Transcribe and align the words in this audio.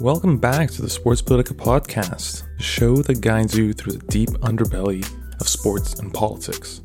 Welcome 0.00 0.36
back 0.36 0.70
to 0.72 0.82
the 0.82 0.90
Sports 0.90 1.22
Politika 1.22 1.54
podcast, 1.54 2.44
the 2.58 2.62
show 2.62 2.96
that 2.96 3.22
guides 3.22 3.56
you 3.56 3.72
through 3.72 3.94
the 3.94 4.06
deep 4.08 4.28
underbelly 4.40 5.02
of 5.40 5.48
sports 5.48 5.94
and 6.00 6.12
politics. 6.12 6.82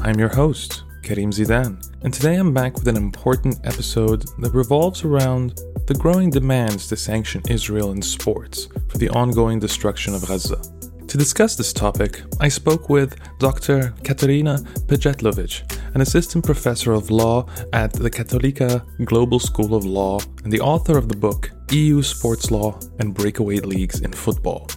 I'm 0.00 0.18
your 0.18 0.30
host, 0.30 0.84
Karim 1.02 1.30
Zidan, 1.30 1.86
and 2.02 2.14
today 2.14 2.36
I'm 2.36 2.54
back 2.54 2.72
with 2.72 2.88
an 2.88 2.96
important 2.96 3.58
episode 3.64 4.24
that 4.38 4.54
revolves 4.54 5.04
around 5.04 5.60
the 5.86 5.92
growing 5.92 6.30
demands 6.30 6.86
to 6.88 6.96
sanction 6.96 7.42
Israel 7.50 7.92
in 7.92 8.00
sports 8.00 8.68
for 8.88 8.96
the 8.96 9.10
ongoing 9.10 9.58
destruction 9.58 10.14
of 10.14 10.26
Gaza. 10.26 10.62
To 11.06 11.18
discuss 11.18 11.56
this 11.56 11.74
topic, 11.74 12.22
I 12.40 12.48
spoke 12.48 12.88
with 12.88 13.14
Dr. 13.38 13.92
Katarina 14.04 14.56
Pijetlovic, 14.86 15.73
an 15.94 16.00
assistant 16.00 16.44
professor 16.44 16.92
of 16.92 17.10
law 17.10 17.46
at 17.72 17.92
the 17.92 18.10
Catolica 18.10 18.84
Global 19.04 19.38
School 19.38 19.74
of 19.74 19.84
Law 19.84 20.18
and 20.42 20.52
the 20.52 20.60
author 20.60 20.98
of 20.98 21.08
the 21.08 21.16
book 21.16 21.50
EU 21.70 22.02
Sports 22.02 22.50
Law 22.50 22.78
and 22.98 23.14
Breakaway 23.14 23.60
Leagues 23.60 24.00
in 24.00 24.12
Football. 24.12 24.68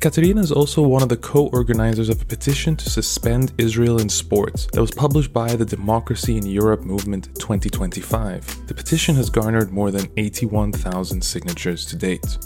Katarina 0.00 0.40
is 0.40 0.52
also 0.52 0.82
one 0.82 1.02
of 1.02 1.08
the 1.08 1.16
co 1.16 1.46
organizers 1.46 2.10
of 2.10 2.20
a 2.20 2.24
petition 2.26 2.76
to 2.76 2.90
suspend 2.90 3.54
Israel 3.56 4.00
in 4.00 4.08
sports 4.08 4.66
that 4.72 4.80
was 4.80 4.90
published 4.90 5.32
by 5.32 5.56
the 5.56 5.64
Democracy 5.64 6.36
in 6.36 6.44
Europe 6.44 6.82
Movement 6.82 7.34
2025. 7.36 8.66
The 8.66 8.74
petition 8.74 9.14
has 9.14 9.30
garnered 9.30 9.70
more 9.70 9.90
than 9.90 10.10
81,000 10.18 11.22
signatures 11.22 11.86
to 11.86 11.96
date. 11.96 12.36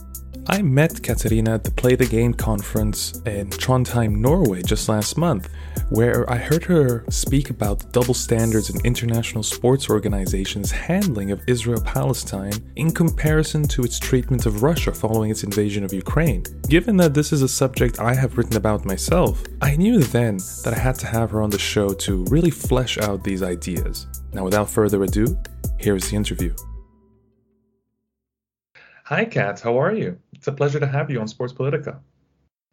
I 0.50 0.62
met 0.62 1.02
Katarina 1.02 1.56
at 1.56 1.64
the 1.64 1.70
Play 1.70 1.94
the 1.94 2.06
Game 2.06 2.32
conference 2.32 3.12
in 3.26 3.50
Trondheim, 3.50 4.16
Norway 4.16 4.62
just 4.62 4.88
last 4.88 5.18
month, 5.18 5.50
where 5.90 6.28
I 6.30 6.36
heard 6.36 6.64
her 6.64 7.04
speak 7.10 7.50
about 7.50 7.80
the 7.80 7.88
double 7.88 8.14
standards 8.14 8.70
in 8.70 8.80
international 8.86 9.42
sports 9.42 9.90
organizations' 9.90 10.70
handling 10.70 11.32
of 11.32 11.42
Israel 11.46 11.82
Palestine 11.82 12.54
in 12.76 12.92
comparison 12.92 13.68
to 13.68 13.82
its 13.82 13.98
treatment 13.98 14.46
of 14.46 14.62
Russia 14.62 14.90
following 14.90 15.30
its 15.30 15.44
invasion 15.44 15.84
of 15.84 15.92
Ukraine. 15.92 16.44
Given 16.66 16.96
that 16.96 17.12
this 17.12 17.30
is 17.30 17.42
a 17.42 17.48
subject 17.48 18.00
I 18.00 18.14
have 18.14 18.38
written 18.38 18.56
about 18.56 18.86
myself, 18.86 19.44
I 19.60 19.76
knew 19.76 19.98
then 20.02 20.38
that 20.64 20.72
I 20.74 20.78
had 20.78 20.94
to 21.00 21.06
have 21.08 21.30
her 21.32 21.42
on 21.42 21.50
the 21.50 21.58
show 21.58 21.90
to 21.90 22.24
really 22.30 22.50
flesh 22.50 22.96
out 22.96 23.22
these 23.22 23.42
ideas. 23.42 24.06
Now, 24.32 24.44
without 24.44 24.70
further 24.70 25.02
ado, 25.02 25.38
here's 25.78 26.08
the 26.08 26.16
interview. 26.16 26.54
Hi, 29.04 29.26
Kat. 29.26 29.60
How 29.60 29.78
are 29.78 29.94
you? 29.94 30.18
It's 30.38 30.46
a 30.46 30.52
pleasure 30.52 30.80
to 30.80 30.86
have 30.86 31.10
you 31.10 31.20
on 31.20 31.26
Sports 31.28 31.52
Politika. 31.52 31.98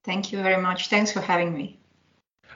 Thank 0.04 0.32
you 0.32 0.42
very 0.42 0.62
much. 0.62 0.88
Thanks 0.88 1.12
for 1.12 1.20
having 1.20 1.52
me. 1.52 1.80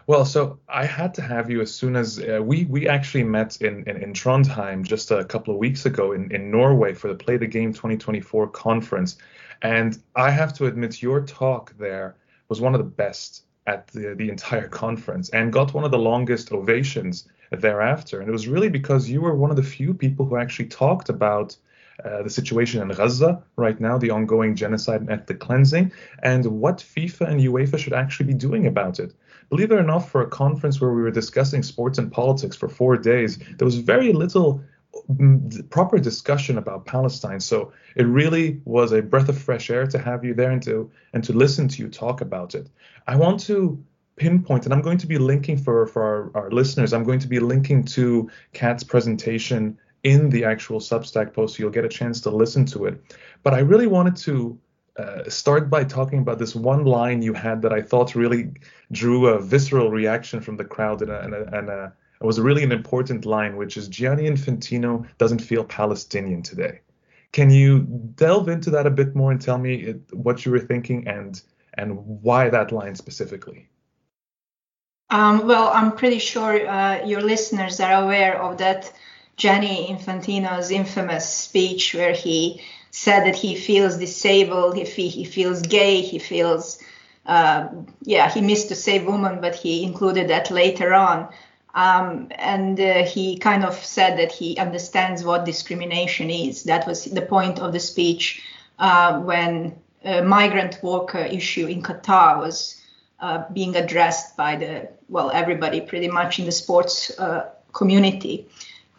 Well, 0.06 0.24
so 0.24 0.60
I 0.70 0.86
had 0.86 1.16
to 1.16 1.22
have 1.24 1.50
you 1.50 1.62
as 1.62 1.74
soon 1.74 1.96
as 1.96 2.20
uh, 2.20 2.40
we 2.44 2.66
we 2.66 2.88
actually 2.88 3.24
met 3.24 3.62
in, 3.62 3.84
in, 3.90 3.98
in 3.98 4.14
Trondheim 4.14 4.84
just 4.84 5.10
a 5.10 5.26
couple 5.26 5.54
of 5.54 5.60
weeks 5.60 5.86
ago 5.86 6.12
in, 6.12 6.32
in 6.32 6.52
Norway 6.52 6.94
for 6.94 7.08
the 7.08 7.16
Play 7.16 7.38
the 7.38 7.48
Game 7.48 7.74
2024 7.74 8.48
conference, 8.50 9.18
and 9.64 9.98
I 10.16 10.30
have 10.30 10.54
to 10.54 10.68
admit 10.68 11.02
your 11.02 11.22
talk 11.22 11.76
there 11.78 12.16
was 12.50 12.62
one 12.62 12.76
of 12.76 12.80
the 12.80 12.92
best 13.04 13.46
at 13.66 13.88
the 13.88 14.16
the 14.16 14.30
entire 14.30 14.68
conference 14.68 15.30
and 15.30 15.52
got 15.52 15.74
one 15.74 15.84
of 15.84 15.92
the 15.92 16.00
longest 16.00 16.52
ovations 16.52 17.28
thereafter, 17.52 18.20
and 18.20 18.30
it 18.30 18.32
was 18.32 18.48
really 18.48 18.70
because 18.70 19.10
you 19.10 19.22
were 19.22 19.36
one 19.36 19.50
of 19.50 19.58
the 19.58 19.64
few 19.78 19.94
people 19.94 20.26
who 20.26 20.38
actually 20.38 20.70
talked 20.70 21.10
about 21.10 21.58
uh, 22.04 22.24
the 22.24 22.30
situation 22.30 22.82
in 22.82 22.88
Gaza 22.90 23.44
right 23.56 23.80
now, 23.80 23.98
the 23.98 24.12
ongoing 24.12 24.56
genocide 24.56 25.02
and 25.02 25.10
ethnic 25.10 25.40
cleansing, 25.40 25.92
and 26.24 26.46
what 26.46 26.78
FIFA 26.78 27.30
and 27.30 27.40
UEFA 27.40 27.78
should 27.78 27.94
actually 27.94 28.28
be 28.28 28.34
doing 28.34 28.68
about 28.68 29.00
it. 29.00 29.14
Believe 29.50 29.72
it 29.72 29.80
or 29.80 29.84
not, 29.84 30.08
for 30.08 30.22
a 30.22 30.28
conference 30.28 30.80
where 30.80 30.94
we 30.94 31.02
were 31.02 31.12
discussing 31.12 31.64
sports 31.64 31.98
and 31.98 32.12
politics 32.12 32.56
for 32.56 32.70
four 32.70 32.98
days, 32.98 33.38
there 33.58 33.66
was 33.66 33.78
very 33.78 34.14
little 34.14 34.62
mm, 35.10 35.70
proper 35.70 36.00
discussion 36.00 36.58
about 36.58 36.86
Palestine. 36.86 37.40
So 37.40 37.74
it 37.96 38.04
really 38.04 38.62
was 38.66 38.92
a 38.92 39.02
breath 39.02 39.30
of 39.30 39.38
fresh 39.38 39.70
air 39.70 39.88
to 39.88 39.98
have 39.98 40.24
you 40.24 40.34
there 40.34 40.52
and 40.52 40.64
to 40.64 40.92
and 41.14 41.24
to 41.24 41.34
listen 41.34 41.68
to 41.70 41.82
you 41.82 41.90
talk 41.90 42.22
about 42.22 42.56
it. 42.56 42.70
I 43.08 43.16
want 43.16 43.40
to 43.42 43.84
pinpoint, 44.16 44.66
and 44.66 44.74
I'm 44.74 44.82
going 44.82 45.00
to 45.00 45.08
be 45.08 45.18
linking 45.18 45.58
for 45.58 45.88
for 45.88 46.04
our, 46.04 46.44
our 46.44 46.52
listeners. 46.52 46.94
I'm 46.94 47.04
going 47.04 47.20
to 47.20 47.28
be 47.28 47.40
linking 47.40 47.84
to 47.86 48.30
Kat's 48.54 48.84
presentation 48.84 49.80
in 50.04 50.30
the 50.30 50.46
actual 50.46 50.80
Substack 50.80 51.34
post, 51.34 51.56
so 51.56 51.64
you'll 51.64 51.72
get 51.72 51.86
a 51.86 51.90
chance 51.90 52.22
to 52.22 52.30
listen 52.30 52.66
to 52.68 52.86
it. 52.86 53.16
But 53.44 53.54
I 53.54 53.60
really 53.60 53.88
wanted 53.88 54.16
to 54.18 54.60
uh, 54.98 55.30
start 55.30 55.70
by 55.70 55.84
talking 55.84 56.20
about 56.20 56.40
this 56.40 56.56
one 56.56 56.86
line 56.86 57.22
you 57.22 57.34
had 57.34 57.62
that 57.62 57.74
I 57.74 57.82
thought 57.82 58.16
really 58.16 58.52
drew 58.92 59.28
a 59.28 59.40
visceral 59.42 59.92
reaction 59.92 60.42
from 60.42 60.58
the 60.58 60.66
crowd, 60.66 61.02
and, 61.02 61.12
a, 61.12 61.22
and, 61.22 61.34
a, 61.34 61.58
and 61.58 61.70
a, 61.70 61.94
it 62.22 62.26
was 62.26 62.40
really 62.40 62.64
an 62.64 62.72
important 62.72 63.26
line, 63.26 63.56
which 63.56 63.78
is 63.78 63.88
Gianni 63.88 64.24
Infantino 64.30 65.08
doesn't 65.18 65.40
feel 65.40 65.64
Palestinian 65.64 66.44
today. 66.44 66.82
Can 67.32 67.50
you 67.50 67.80
delve 68.16 68.50
into 68.50 68.72
that 68.72 68.88
a 68.88 68.90
bit 68.90 69.16
more 69.16 69.32
and 69.32 69.40
tell 69.40 69.58
me 69.58 69.76
it, 69.76 70.02
what 70.14 70.46
you 70.46 70.52
were 70.52 70.60
thinking 70.60 71.08
and 71.08 71.42
and 71.76 71.96
why 72.24 72.50
that 72.50 72.72
line 72.72 72.96
specifically? 72.96 73.70
Um, 75.12 75.48
well, 75.48 75.70
I'm 75.74 75.94
pretty 75.94 76.20
sure 76.20 76.68
uh, 76.68 77.06
your 77.06 77.22
listeners 77.22 77.80
are 77.80 78.04
aware 78.04 78.42
of 78.42 78.58
that 78.58 78.92
Gianni 79.40 79.88
Infantino's 79.90 80.70
infamous 80.70 81.28
speech 81.28 81.96
where 81.96 82.12
he 82.14 82.62
said 82.92 83.26
that 83.26 83.38
he 83.38 83.56
feels 83.56 83.98
disabled, 83.98 84.76
he, 84.76 85.08
he 85.08 85.24
feels 85.24 85.62
gay, 85.62 86.02
he 86.02 86.20
feels, 86.20 86.78
uh, 87.26 87.70
yeah, 88.02 88.30
he 88.30 88.42
missed 88.42 88.68
to 88.68 88.76
say 88.76 89.04
woman, 89.04 89.40
but 89.40 89.56
he 89.56 89.84
included 89.84 90.28
that 90.30 90.52
later 90.52 90.94
on. 90.94 91.30
Um, 91.74 92.28
and 92.36 92.78
uh, 92.80 93.06
he 93.06 93.38
kind 93.38 93.64
of 93.64 93.76
said 93.76 94.18
that 94.20 94.32
he 94.34 94.58
understands 94.58 95.24
what 95.24 95.46
discrimination 95.46 96.30
is. 96.30 96.64
That 96.64 96.86
was 96.86 97.06
the 97.06 97.22
point 97.22 97.60
of 97.60 97.72
the 97.72 97.80
speech 97.80 98.44
uh, 98.78 99.22
when 99.22 99.80
a 100.04 100.22
migrant 100.22 100.84
worker 100.84 101.20
issue 101.20 101.68
in 101.68 101.82
Qatar 101.82 102.40
was 102.40 102.76
uh, 103.22 103.44
being 103.54 103.76
addressed 103.76 104.36
by 104.36 104.56
the 104.56 104.90
well 105.10 105.30
everybody 105.32 105.82
pretty 105.82 106.08
much 106.08 106.40
in 106.40 106.46
the 106.46 106.52
sports 106.52 107.18
uh, 107.20 107.50
community. 107.74 108.48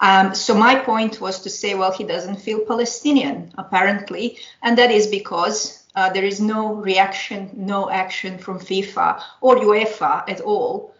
Um, 0.00 0.34
so 0.34 0.54
my 0.54 0.76
point 0.76 1.20
was 1.20 1.40
to 1.40 1.50
say, 1.50 1.74
well, 1.74 1.92
he 1.92 2.04
doesn't 2.04 2.36
feel 2.36 2.60
Palestinian, 2.60 3.52
apparently, 3.58 4.38
and 4.62 4.78
that 4.78 4.90
is 4.90 5.06
because 5.06 5.84
uh, 5.94 6.08
there 6.10 6.24
is 6.24 6.40
no 6.40 6.74
reaction, 6.74 7.50
no 7.54 7.90
action 7.90 8.38
from 8.38 8.58
FIFA 8.58 9.20
or 9.40 9.56
UEFA 9.56 10.24
at 10.28 10.40
all, 10.40 10.94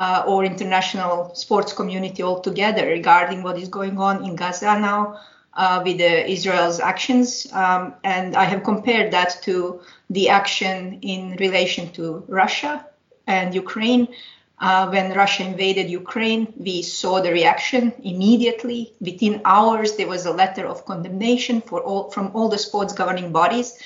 uh, 0.00 0.24
or 0.26 0.44
international 0.44 1.34
sports 1.34 1.72
community 1.72 2.22
altogether 2.22 2.86
regarding 2.86 3.42
what 3.42 3.58
is 3.58 3.68
going 3.68 3.98
on 3.98 4.24
in 4.24 4.36
Gaza 4.36 4.78
now 4.78 5.18
uh, 5.54 5.82
with 5.84 6.00
Israel's 6.00 6.80
actions. 6.80 7.46
Um, 7.52 7.94
and 8.04 8.36
I 8.36 8.44
have 8.44 8.64
compared 8.64 9.12
that 9.12 9.38
to 9.44 9.80
the 10.10 10.28
action 10.28 10.98
in 11.02 11.36
relation 11.36 11.90
to 11.92 12.24
Russia 12.28 12.84
and 13.26 13.54
Ukraine, 13.54 14.08
uh, 14.58 14.88
when 14.88 15.16
Russia 15.16 15.44
invaded 15.44 15.90
Ukraine, 15.90 16.52
we 16.56 16.82
saw 16.82 17.20
the 17.20 17.32
reaction 17.32 17.92
immediately. 18.02 18.94
Within 19.00 19.40
hours, 19.44 19.96
there 19.96 20.08
was 20.08 20.26
a 20.26 20.32
letter 20.32 20.66
of 20.66 20.86
condemnation 20.86 21.60
all, 21.80 22.10
from 22.10 22.30
all 22.34 22.48
the 22.48 22.58
sports 22.58 22.92
governing 22.92 23.32
bodies. 23.32 23.78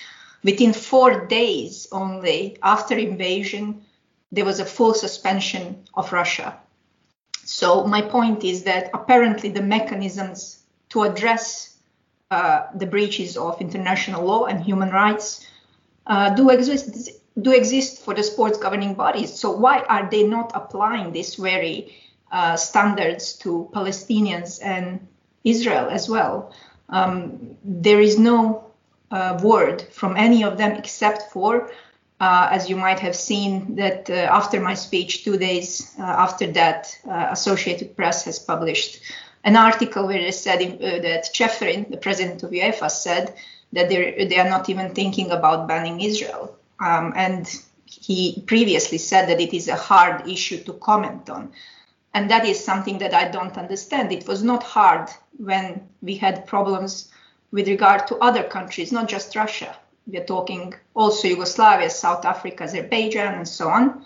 Within 0.45 0.73
four 0.73 1.27
days 1.27 1.89
only 1.91 2.59
after 2.63 2.97
invasion, 2.97 3.83
there 4.31 4.45
was 4.45 4.61
a 4.61 4.65
full 4.65 4.95
suspension 4.95 5.85
of 5.95 6.13
Russia. 6.13 6.59
So 7.45 7.85
my 7.87 8.03
point 8.03 8.45
is 8.45 8.63
that 8.65 8.91
apparently 8.93 9.49
the 9.49 9.63
mechanisms 9.63 10.65
to 10.91 11.03
address 11.03 11.79
uh, 12.31 12.67
the 12.75 12.87
breaches 12.87 13.39
of 13.39 13.61
international 13.61 14.23
law 14.25 14.45
and 14.45 14.63
human 14.63 14.91
rights 14.91 15.47
uh, 16.07 16.35
do 16.35 16.51
exist 16.51 17.11
do 17.41 17.53
exist 17.53 18.03
for 18.03 18.15
the 18.15 18.23
sports 18.23 18.59
governing 18.59 18.95
bodies. 18.95 19.33
So 19.33 19.51
why 19.51 19.81
are 19.81 20.09
they 20.11 20.25
not 20.25 20.53
applying 20.55 21.13
these 21.13 21.35
very 21.37 21.97
uh, 22.33 22.57
standards 22.57 23.35
to 23.39 23.69
Palestinians 23.73 24.61
and 24.63 25.07
Israel 25.45 25.89
as 25.91 26.09
well? 26.09 26.53
Um, 26.89 27.57
there 27.65 28.01
is 28.01 28.19
no 28.19 28.65
uh, 29.11 29.39
word 29.43 29.83
from 29.93 30.17
any 30.17 30.43
of 30.43 30.59
them 30.59 30.73
except 30.73 31.31
for, 31.33 31.71
uh, 32.21 32.49
as 32.51 32.69
you 32.69 32.77
might 32.77 32.99
have 33.01 33.15
seen, 33.15 33.77
that 33.77 34.11
uh, 34.11 34.15
after 34.15 34.61
my 34.61 34.75
speech, 34.75 35.25
two 35.25 35.37
days 35.37 35.95
uh, 35.99 36.03
after 36.03 36.51
that, 36.53 36.99
uh, 37.09 37.29
Associated 37.31 37.97
Press 37.97 38.25
has 38.25 38.39
published 38.39 39.01
an 39.45 39.57
article 39.57 40.07
where 40.07 40.21
they 40.21 40.33
said 40.33 40.59
that 40.81 41.33
Ceferin, 41.33 41.89
the 41.91 41.97
president 41.97 42.43
of 42.43 42.51
UEFA, 42.51 42.91
said 42.91 43.35
that 43.73 43.89
they 43.89 44.39
are 44.39 44.49
not 44.49 44.69
even 44.69 44.95
thinking 44.95 45.31
about 45.31 45.69
banning 45.69 46.01
Israel. 46.01 46.58
Um, 46.81 47.13
and 47.17 47.49
he 47.87 48.43
previously 48.47 48.99
said 48.99 49.29
that 49.29 49.41
it 49.41 49.55
is 49.55 49.69
a 49.69 49.77
hard 49.77 50.29
issue 50.29 50.63
to 50.65 50.73
comment 50.75 51.31
on. 51.31 51.53
And 52.15 52.31
that 52.31 52.45
is 52.45 52.63
something 52.63 52.99
that 52.99 53.15
I 53.15 53.29
don't 53.29 53.57
understand. 53.57 54.13
It 54.13 54.27
was 54.27 54.43
not 54.43 54.63
hard 54.63 55.09
when 55.37 55.89
we 56.03 56.17
had 56.17 56.47
problems 56.47 57.11
with 57.51 57.69
regard 57.69 58.07
to 58.09 58.17
other 58.17 58.43
countries, 58.43 58.93
not 58.93 59.09
just 59.09 59.37
Russia. 59.37 59.77
We're 60.07 60.25
talking 60.25 60.75
also 60.95 61.29
Yugoslavia, 61.29 61.91
South 61.91 62.25
Africa, 62.25 62.65
Azerbaijan, 62.65 63.35
and 63.35 63.49
so 63.49 63.69
on. 63.69 64.05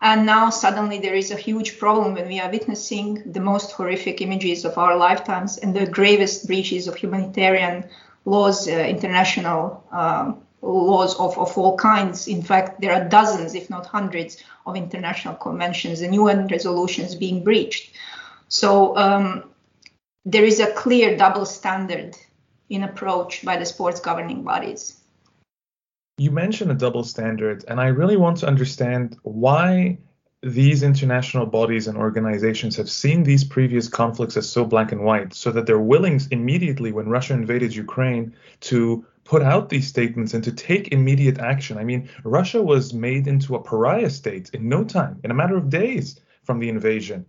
And 0.00 0.26
now 0.26 0.50
suddenly 0.50 0.98
there 1.00 1.14
is 1.16 1.30
a 1.30 1.36
huge 1.36 1.78
problem 1.78 2.14
when 2.14 2.28
we 2.28 2.38
are 2.38 2.50
witnessing 2.50 3.32
the 3.32 3.40
most 3.40 3.72
horrific 3.72 4.20
images 4.20 4.64
of 4.64 4.78
our 4.78 4.96
lifetimes 4.96 5.58
and 5.58 5.74
the 5.74 5.86
gravest 5.86 6.46
breaches 6.46 6.86
of 6.86 6.94
humanitarian 6.96 7.84
laws, 8.24 8.68
uh, 8.68 8.72
international 8.72 9.84
um, 9.90 10.42
laws 10.62 11.18
of, 11.18 11.38
of 11.38 11.56
all 11.56 11.76
kinds. 11.76 12.28
In 12.28 12.42
fact, 12.42 12.80
there 12.80 12.92
are 12.92 13.08
dozens, 13.08 13.54
if 13.54 13.70
not 13.70 13.86
hundreds, 13.86 14.42
of 14.66 14.76
international 14.76 15.34
conventions 15.34 16.00
and 16.00 16.14
UN 16.14 16.46
resolutions 16.48 17.14
being 17.14 17.44
breached. 17.44 17.94
So 18.48 18.96
um, 18.96 19.44
there 20.24 20.44
is 20.44 20.60
a 20.60 20.72
clear 20.72 21.16
double 21.16 21.46
standard 21.46 22.16
in 22.68 22.82
approach 22.82 23.44
by 23.44 23.56
the 23.56 23.64
sports 23.64 24.00
governing 24.00 24.42
bodies. 24.42 24.96
You 26.18 26.32
mentioned 26.32 26.70
a 26.70 26.74
double 26.74 27.04
standard, 27.04 27.64
and 27.68 27.80
I 27.80 27.88
really 27.88 28.16
want 28.16 28.38
to 28.38 28.46
understand 28.46 29.16
why 29.22 29.98
these 30.42 30.82
international 30.82 31.46
bodies 31.46 31.88
and 31.88 31.96
organizations 31.96 32.76
have 32.76 32.90
seen 32.90 33.22
these 33.22 33.44
previous 33.44 33.88
conflicts 33.88 34.36
as 34.36 34.48
so 34.48 34.64
black 34.64 34.92
and 34.92 35.02
white, 35.02 35.34
so 35.34 35.50
that 35.52 35.66
they're 35.66 35.78
willing 35.78 36.20
immediately, 36.30 36.92
when 36.92 37.08
Russia 37.08 37.34
invaded 37.34 37.74
Ukraine, 37.74 38.34
to 38.60 39.04
put 39.28 39.42
out 39.42 39.68
these 39.68 39.86
statements 39.86 40.32
and 40.32 40.42
to 40.42 40.50
take 40.50 40.88
immediate 40.88 41.38
action. 41.38 41.76
I 41.76 41.84
mean, 41.84 42.08
Russia 42.24 42.62
was 42.62 42.94
made 42.94 43.28
into 43.28 43.56
a 43.56 43.62
pariah 43.62 44.08
state 44.08 44.50
in 44.54 44.70
no 44.70 44.84
time, 44.84 45.20
in 45.22 45.30
a 45.30 45.34
matter 45.34 45.56
of 45.58 45.68
days 45.68 46.18
from 46.44 46.58
the 46.58 46.70
invasion. 46.70 47.26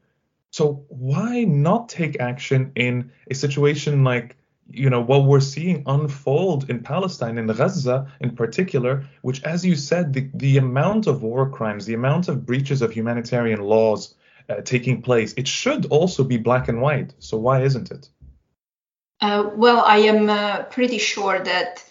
So 0.50 0.86
why 0.88 1.44
not 1.44 1.90
take 1.90 2.22
action 2.22 2.72
in 2.76 3.12
a 3.30 3.36
situation 3.36 4.06
like 4.06 4.38
you 4.72 4.90
know 4.90 5.02
what 5.02 5.26
we're 5.26 5.40
seeing 5.40 5.84
unfold 5.88 6.70
in 6.70 6.84
Palestine 6.84 7.38
in 7.38 7.48
Gaza 7.48 8.12
in 8.22 8.36
particular, 8.36 9.04
which, 9.22 9.44
as 9.44 9.66
you 9.66 9.76
said, 9.76 10.14
the, 10.14 10.30
the 10.36 10.58
amount 10.58 11.08
of 11.08 11.22
war 11.22 11.50
crimes, 11.50 11.86
the 11.86 11.96
amount 11.96 12.30
of 12.30 12.46
breaches 12.46 12.82
of 12.82 12.92
humanitarian 12.92 13.62
laws 13.62 14.16
uh, 14.48 14.62
taking 14.62 15.02
place, 15.02 15.34
it 15.36 15.48
should 15.48 15.88
also 15.88 16.24
be 16.24 16.38
black 16.38 16.70
and 16.70 16.82
white. 16.82 17.14
So 17.20 17.38
why 17.38 17.64
isn't 17.64 17.92
it? 17.92 18.10
Uh, 19.22 19.50
well, 19.56 19.84
I 19.86 19.98
am 19.98 20.30
uh, 20.30 20.64
pretty 20.64 20.98
sure 20.98 21.40
that 21.44 21.84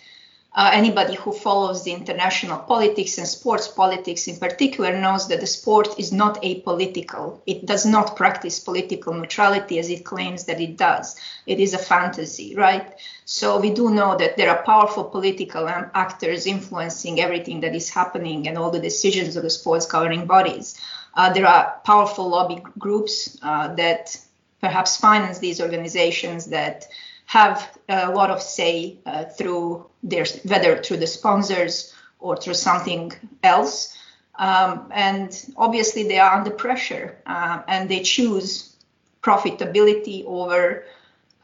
uh, 0.58 0.70
anybody 0.72 1.14
who 1.14 1.30
follows 1.30 1.84
the 1.84 1.92
international 1.92 2.58
politics 2.58 3.16
and 3.16 3.28
sports 3.28 3.68
politics 3.68 4.26
in 4.26 4.36
particular 4.38 5.00
knows 5.00 5.28
that 5.28 5.38
the 5.38 5.46
sport 5.46 5.96
is 6.00 6.10
not 6.10 6.42
apolitical. 6.42 7.38
It 7.46 7.64
does 7.64 7.86
not 7.86 8.16
practice 8.16 8.58
political 8.58 9.14
neutrality 9.14 9.78
as 9.78 9.88
it 9.88 10.04
claims 10.04 10.46
that 10.46 10.60
it 10.60 10.76
does. 10.76 11.14
It 11.46 11.60
is 11.60 11.74
a 11.74 11.78
fantasy, 11.78 12.56
right? 12.56 12.92
So 13.24 13.60
we 13.60 13.70
do 13.70 13.90
know 13.90 14.16
that 14.18 14.36
there 14.36 14.50
are 14.50 14.64
powerful 14.64 15.04
political 15.04 15.68
actors 15.68 16.44
influencing 16.44 17.20
everything 17.20 17.60
that 17.60 17.76
is 17.76 17.88
happening 17.88 18.48
and 18.48 18.58
all 18.58 18.72
the 18.72 18.80
decisions 18.80 19.36
of 19.36 19.44
the 19.44 19.50
sports 19.50 19.86
governing 19.86 20.26
bodies. 20.26 20.76
Uh, 21.14 21.32
there 21.32 21.46
are 21.46 21.80
powerful 21.84 22.28
lobby 22.28 22.60
groups 22.80 23.38
uh, 23.42 23.72
that 23.76 24.16
perhaps 24.60 24.96
finance 24.96 25.38
these 25.38 25.60
organizations 25.60 26.46
that 26.46 26.88
have 27.28 27.78
a 27.90 28.10
lot 28.10 28.30
of 28.30 28.40
say 28.40 28.96
uh, 29.04 29.24
through 29.24 29.84
their 30.02 30.24
whether 30.46 30.82
through 30.82 30.96
the 30.96 31.06
sponsors 31.06 31.94
or 32.20 32.36
through 32.36 32.54
something 32.54 33.12
else. 33.42 33.94
Um, 34.38 34.90
and 34.94 35.30
obviously 35.56 36.08
they 36.08 36.18
are 36.18 36.38
under 36.38 36.50
pressure 36.50 37.18
uh, 37.26 37.62
and 37.68 37.86
they 37.90 38.00
choose 38.00 38.76
profitability 39.22 40.24
over 40.24 40.84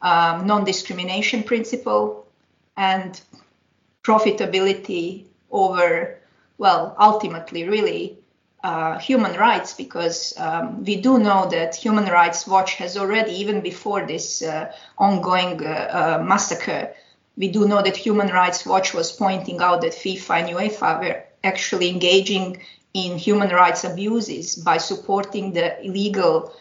um, 0.01 0.47
non-discrimination 0.47 1.43
principle 1.43 2.25
and 2.77 3.21
profitability 4.01 5.25
over 5.51 6.17
well 6.57 6.95
ultimately 6.99 7.69
really 7.69 8.17
uh, 8.65 8.97
human 8.97 9.33
rights 9.37 9.73
because 9.73 10.33
um, 10.37 10.83
we 10.83 10.95
do 10.95 11.19
know 11.19 11.47
that 11.47 11.75
Human 11.75 12.05
Rights 12.05 12.47
Watch 12.47 12.73
has 12.75 12.97
already, 12.97 13.33
even 13.33 13.61
before 13.61 14.07
this 14.07 14.41
uh, 14.41 14.73
ongoing 14.97 15.63
uh, 15.63 16.17
uh, 16.19 16.23
massacre, 16.23 16.91
we 17.37 17.47
do 17.47 17.67
know 17.67 17.83
that 17.83 17.95
Human 17.95 18.29
Rights 18.29 18.65
Watch 18.65 18.91
was 18.91 19.11
pointing 19.11 19.61
out 19.61 19.81
that 19.81 19.91
FIFA 19.91 20.39
and 20.39 20.49
UEFA 20.57 20.99
were 20.99 21.23
actually 21.43 21.89
engaging 21.89 22.57
in 22.95 23.19
human 23.19 23.49
rights 23.49 23.83
abuses 23.83 24.55
by 24.55 24.77
supporting 24.77 25.53
the 25.53 25.79
illegal 25.85 26.51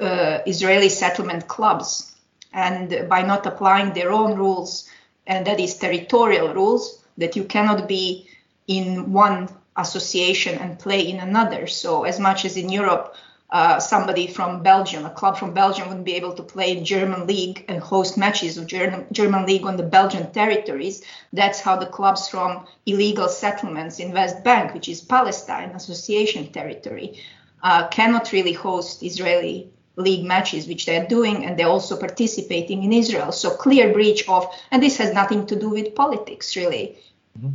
uh, 0.00 0.38
Israeli 0.46 0.88
settlement 0.88 1.48
clubs 1.48 2.14
and 2.52 3.08
by 3.08 3.22
not 3.22 3.44
applying 3.44 3.92
their 3.92 4.12
own 4.12 4.38
rules, 4.38 4.88
and 5.26 5.44
that 5.48 5.58
is 5.58 5.74
territorial 5.74 6.54
rules, 6.54 7.02
that 7.18 7.34
you 7.34 7.42
cannot 7.42 7.88
be 7.88 8.28
in 8.68 9.12
one 9.12 9.48
association 9.76 10.58
and 10.58 10.78
play 10.78 11.00
in 11.00 11.18
another. 11.20 11.66
So 11.66 12.04
as 12.04 12.18
much 12.18 12.44
as 12.44 12.56
in 12.56 12.68
Europe, 12.68 13.14
uh, 13.50 13.80
somebody 13.80 14.26
from 14.28 14.62
Belgium, 14.62 15.04
a 15.04 15.10
club 15.10 15.36
from 15.36 15.52
Belgium, 15.52 15.88
wouldn't 15.88 16.06
be 16.06 16.14
able 16.14 16.34
to 16.34 16.42
play 16.42 16.76
in 16.76 16.84
German 16.84 17.26
league 17.26 17.64
and 17.68 17.80
host 17.80 18.16
matches 18.16 18.56
of 18.56 18.66
German, 18.66 19.06
German 19.10 19.44
league 19.44 19.66
on 19.66 19.76
the 19.76 19.82
Belgian 19.82 20.30
territories. 20.30 21.02
That's 21.32 21.60
how 21.60 21.76
the 21.76 21.86
clubs 21.86 22.28
from 22.28 22.66
illegal 22.86 23.28
settlements 23.28 23.98
in 23.98 24.12
West 24.12 24.44
Bank, 24.44 24.72
which 24.72 24.88
is 24.88 25.00
Palestine 25.00 25.70
association 25.70 26.52
territory, 26.52 27.20
uh, 27.62 27.88
cannot 27.88 28.32
really 28.32 28.52
host 28.52 29.02
Israeli 29.02 29.70
league 29.96 30.24
matches, 30.24 30.68
which 30.68 30.86
they're 30.86 31.08
doing, 31.08 31.44
and 31.44 31.58
they're 31.58 31.66
also 31.66 31.96
participating 31.96 32.84
in 32.84 32.92
Israel. 32.92 33.32
So 33.32 33.50
clear 33.50 33.92
breach 33.92 34.28
of, 34.28 34.46
and 34.70 34.80
this 34.80 34.96
has 34.98 35.12
nothing 35.12 35.46
to 35.46 35.58
do 35.58 35.70
with 35.70 35.96
politics, 35.96 36.56
really. 36.56 36.98
Mm-hmm 37.36 37.50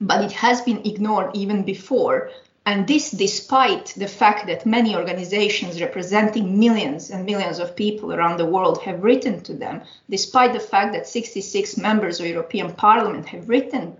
but 0.00 0.24
it 0.24 0.32
has 0.32 0.60
been 0.60 0.86
ignored 0.86 1.30
even 1.34 1.62
before. 1.62 2.30
And 2.66 2.86
this 2.86 3.10
despite 3.10 3.94
the 3.96 4.06
fact 4.06 4.46
that 4.46 4.66
many 4.66 4.94
organizations 4.94 5.80
representing 5.80 6.58
millions 6.58 7.10
and 7.10 7.24
millions 7.24 7.58
of 7.58 7.74
people 7.74 8.12
around 8.12 8.36
the 8.36 8.46
world 8.46 8.82
have 8.82 9.02
written 9.02 9.40
to 9.42 9.54
them, 9.54 9.82
despite 10.10 10.52
the 10.52 10.60
fact 10.60 10.92
that 10.92 11.06
66 11.06 11.76
members 11.78 12.20
of 12.20 12.26
European 12.26 12.74
Parliament 12.74 13.26
have 13.26 13.48
written 13.48 13.96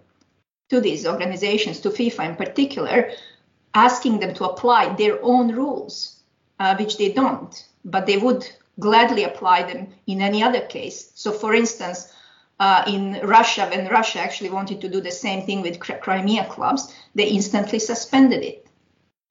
to 0.68 0.80
these 0.80 1.06
organizations, 1.06 1.80
to 1.80 1.88
FIFA 1.88 2.30
in 2.30 2.36
particular, 2.36 3.10
asking 3.74 4.20
them 4.20 4.34
to 4.34 4.44
apply 4.44 4.94
their 4.94 5.18
own 5.22 5.54
rules, 5.54 6.20
uh, 6.58 6.76
which 6.76 6.98
they 6.98 7.12
don't, 7.12 7.66
but 7.84 8.06
they 8.06 8.18
would 8.18 8.46
gladly 8.78 9.24
apply 9.24 9.62
them 9.62 9.88
in 10.06 10.20
any 10.20 10.42
other 10.42 10.60
case. 10.60 11.10
So, 11.14 11.32
for 11.32 11.54
instance, 11.54 12.12
uh, 12.60 12.84
in 12.86 13.20
Russia, 13.22 13.68
when 13.70 13.86
Russia 13.88 14.20
actually 14.20 14.50
wanted 14.50 14.80
to 14.80 14.88
do 14.88 15.00
the 15.00 15.10
same 15.10 15.46
thing 15.46 15.62
with 15.62 15.78
Crimea 15.78 16.44
clubs, 16.46 16.92
they 17.14 17.28
instantly 17.28 17.78
suspended 17.78 18.42
it. 18.42 18.66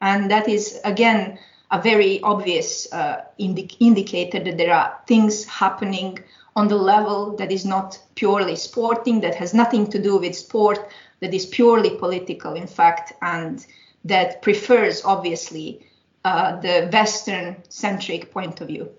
And 0.01 0.31
that 0.31 0.47
is, 0.47 0.79
again, 0.83 1.39
a 1.71 1.81
very 1.81 2.21
obvious 2.21 2.91
uh, 2.93 3.25
indi- 3.37 3.75
indicator 3.79 4.39
that 4.39 4.57
there 4.57 4.73
are 4.73 4.97
things 5.07 5.43
happening 5.45 6.19
on 6.55 6.67
the 6.67 6.75
level 6.75 7.35
that 7.35 7.51
is 7.51 7.65
not 7.65 7.99
purely 8.15 8.55
sporting, 8.55 9.19
that 9.21 9.35
has 9.35 9.53
nothing 9.53 9.87
to 9.87 10.01
do 10.01 10.17
with 10.17 10.35
sport, 10.35 10.89
that 11.19 11.33
is 11.33 11.45
purely 11.45 11.97
political, 11.97 12.53
in 12.53 12.67
fact, 12.67 13.13
and 13.21 13.65
that 14.05 14.41
prefers, 14.41 15.03
obviously, 15.03 15.85
uh, 16.23 16.59
the 16.61 16.89
Western 16.91 17.57
centric 17.69 18.31
point 18.31 18.61
of 18.61 18.67
view. 18.67 18.89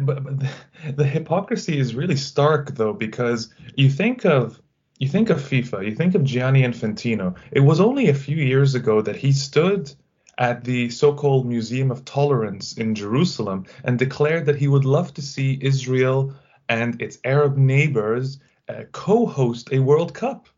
But, 0.00 0.24
the, 0.40 0.50
the 0.96 1.04
hypocrisy 1.04 1.78
is 1.78 1.94
really 1.94 2.16
stark 2.16 2.74
though 2.74 2.92
because 2.92 3.52
you 3.76 3.90
think 3.90 4.24
of 4.24 4.60
you 4.98 5.08
think 5.08 5.30
of 5.30 5.40
FIFA, 5.40 5.84
you 5.84 5.94
think 5.96 6.14
of 6.14 6.22
Gianni 6.22 6.62
Infantino. 6.62 7.34
It 7.50 7.60
was 7.60 7.80
only 7.80 8.08
a 8.08 8.14
few 8.14 8.36
years 8.36 8.74
ago 8.76 9.02
that 9.02 9.16
he 9.16 9.32
stood 9.32 9.92
at 10.38 10.64
the 10.64 10.90
so-called 10.90 11.46
Museum 11.46 11.90
of 11.90 12.04
Tolerance 12.04 12.74
in 12.74 12.94
Jerusalem 12.94 13.66
and 13.84 13.98
declared 13.98 14.46
that 14.46 14.56
he 14.56 14.68
would 14.68 14.84
love 14.84 15.12
to 15.14 15.22
see 15.22 15.58
Israel 15.60 16.34
and 16.68 17.00
its 17.02 17.18
Arab 17.24 17.56
neighbors 17.56 18.38
uh, 18.68 18.84
co-host 18.92 19.70
a 19.72 19.80
World 19.80 20.14
Cup. 20.14 20.48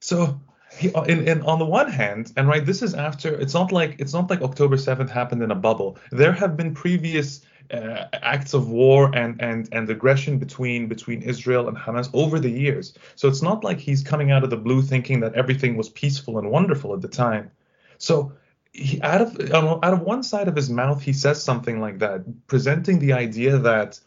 So 0.00 0.40
he, 0.78 0.90
in, 1.06 1.28
in, 1.28 1.42
on 1.42 1.58
the 1.58 1.64
one 1.64 1.90
hand, 1.90 2.32
and 2.36 2.48
right, 2.48 2.64
this 2.64 2.82
is 2.82 2.94
after. 2.94 3.34
It's 3.34 3.54
not 3.54 3.72
like 3.72 3.96
it's 3.98 4.12
not 4.12 4.28
like 4.30 4.42
October 4.42 4.76
7th 4.76 5.10
happened 5.10 5.42
in 5.42 5.50
a 5.50 5.54
bubble. 5.54 5.98
There 6.10 6.32
have 6.32 6.56
been 6.56 6.74
previous 6.74 7.42
uh, 7.70 8.06
acts 8.12 8.54
of 8.54 8.68
war 8.68 9.10
and, 9.14 9.40
and, 9.40 9.68
and 9.72 9.88
aggression 9.88 10.38
between 10.38 10.88
between 10.88 11.22
Israel 11.22 11.68
and 11.68 11.76
Hamas 11.76 12.10
over 12.12 12.38
the 12.38 12.50
years. 12.50 12.96
So 13.16 13.28
it's 13.28 13.42
not 13.42 13.64
like 13.64 13.78
he's 13.78 14.02
coming 14.02 14.30
out 14.30 14.44
of 14.44 14.50
the 14.50 14.56
blue 14.56 14.82
thinking 14.82 15.20
that 15.20 15.34
everything 15.34 15.76
was 15.76 15.88
peaceful 15.88 16.38
and 16.38 16.50
wonderful 16.50 16.92
at 16.94 17.00
the 17.00 17.08
time. 17.08 17.50
So 17.98 18.32
he, 18.72 19.00
out 19.02 19.22
of 19.22 19.40
out 19.52 19.92
of 19.92 20.00
one 20.00 20.22
side 20.22 20.48
of 20.48 20.56
his 20.56 20.68
mouth, 20.68 21.00
he 21.02 21.12
says 21.12 21.42
something 21.42 21.80
like 21.80 22.00
that, 22.00 22.46
presenting 22.46 22.98
the 22.98 23.12
idea 23.12 23.58
that 23.58 23.98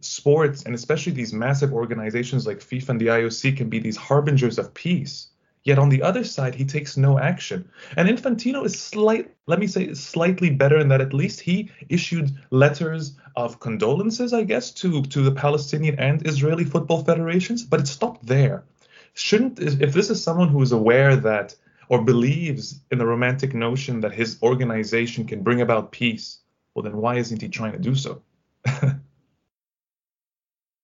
sports 0.00 0.62
and 0.62 0.74
especially 0.74 1.12
these 1.12 1.32
massive 1.32 1.72
organizations 1.72 2.46
like 2.46 2.58
FIFA 2.58 2.88
and 2.90 3.00
the 3.00 3.06
IOC 3.06 3.56
can 3.56 3.68
be 3.68 3.78
these 3.78 3.96
harbingers 3.96 4.58
of 4.58 4.72
peace. 4.74 5.28
Yet 5.64 5.78
on 5.78 5.90
the 5.90 6.02
other 6.02 6.24
side, 6.24 6.56
he 6.56 6.64
takes 6.64 6.96
no 6.96 7.18
action. 7.18 7.68
And 7.96 8.08
Infantino 8.08 8.64
is 8.64 8.80
slight, 8.80 9.32
let 9.46 9.60
me 9.60 9.68
say, 9.68 9.94
slightly 9.94 10.50
better 10.50 10.78
in 10.78 10.88
that 10.88 11.00
at 11.00 11.14
least 11.14 11.40
he 11.40 11.70
issued 11.88 12.32
letters 12.50 13.16
of 13.36 13.60
condolences, 13.60 14.32
I 14.32 14.42
guess, 14.42 14.72
to 14.72 15.02
to 15.02 15.22
the 15.22 15.32
Palestinian 15.32 15.98
and 15.98 16.26
Israeli 16.26 16.64
football 16.64 17.04
federations, 17.04 17.62
but 17.62 17.80
it 17.80 17.86
stopped 17.86 18.26
there. 18.26 18.64
Shouldn't 19.14 19.60
if 19.60 19.92
this 19.92 20.10
is 20.10 20.22
someone 20.22 20.48
who 20.48 20.62
is 20.62 20.72
aware 20.72 21.14
that 21.16 21.54
or 21.88 22.02
believes 22.02 22.80
in 22.90 22.98
the 22.98 23.06
romantic 23.06 23.54
notion 23.54 24.00
that 24.00 24.14
his 24.14 24.38
organization 24.42 25.26
can 25.26 25.42
bring 25.42 25.60
about 25.60 25.92
peace, 25.92 26.38
well 26.74 26.82
then 26.82 26.96
why 26.96 27.16
isn't 27.16 27.40
he 27.40 27.48
trying 27.48 27.72
to 27.72 27.78
do 27.78 27.94
so? 27.94 28.22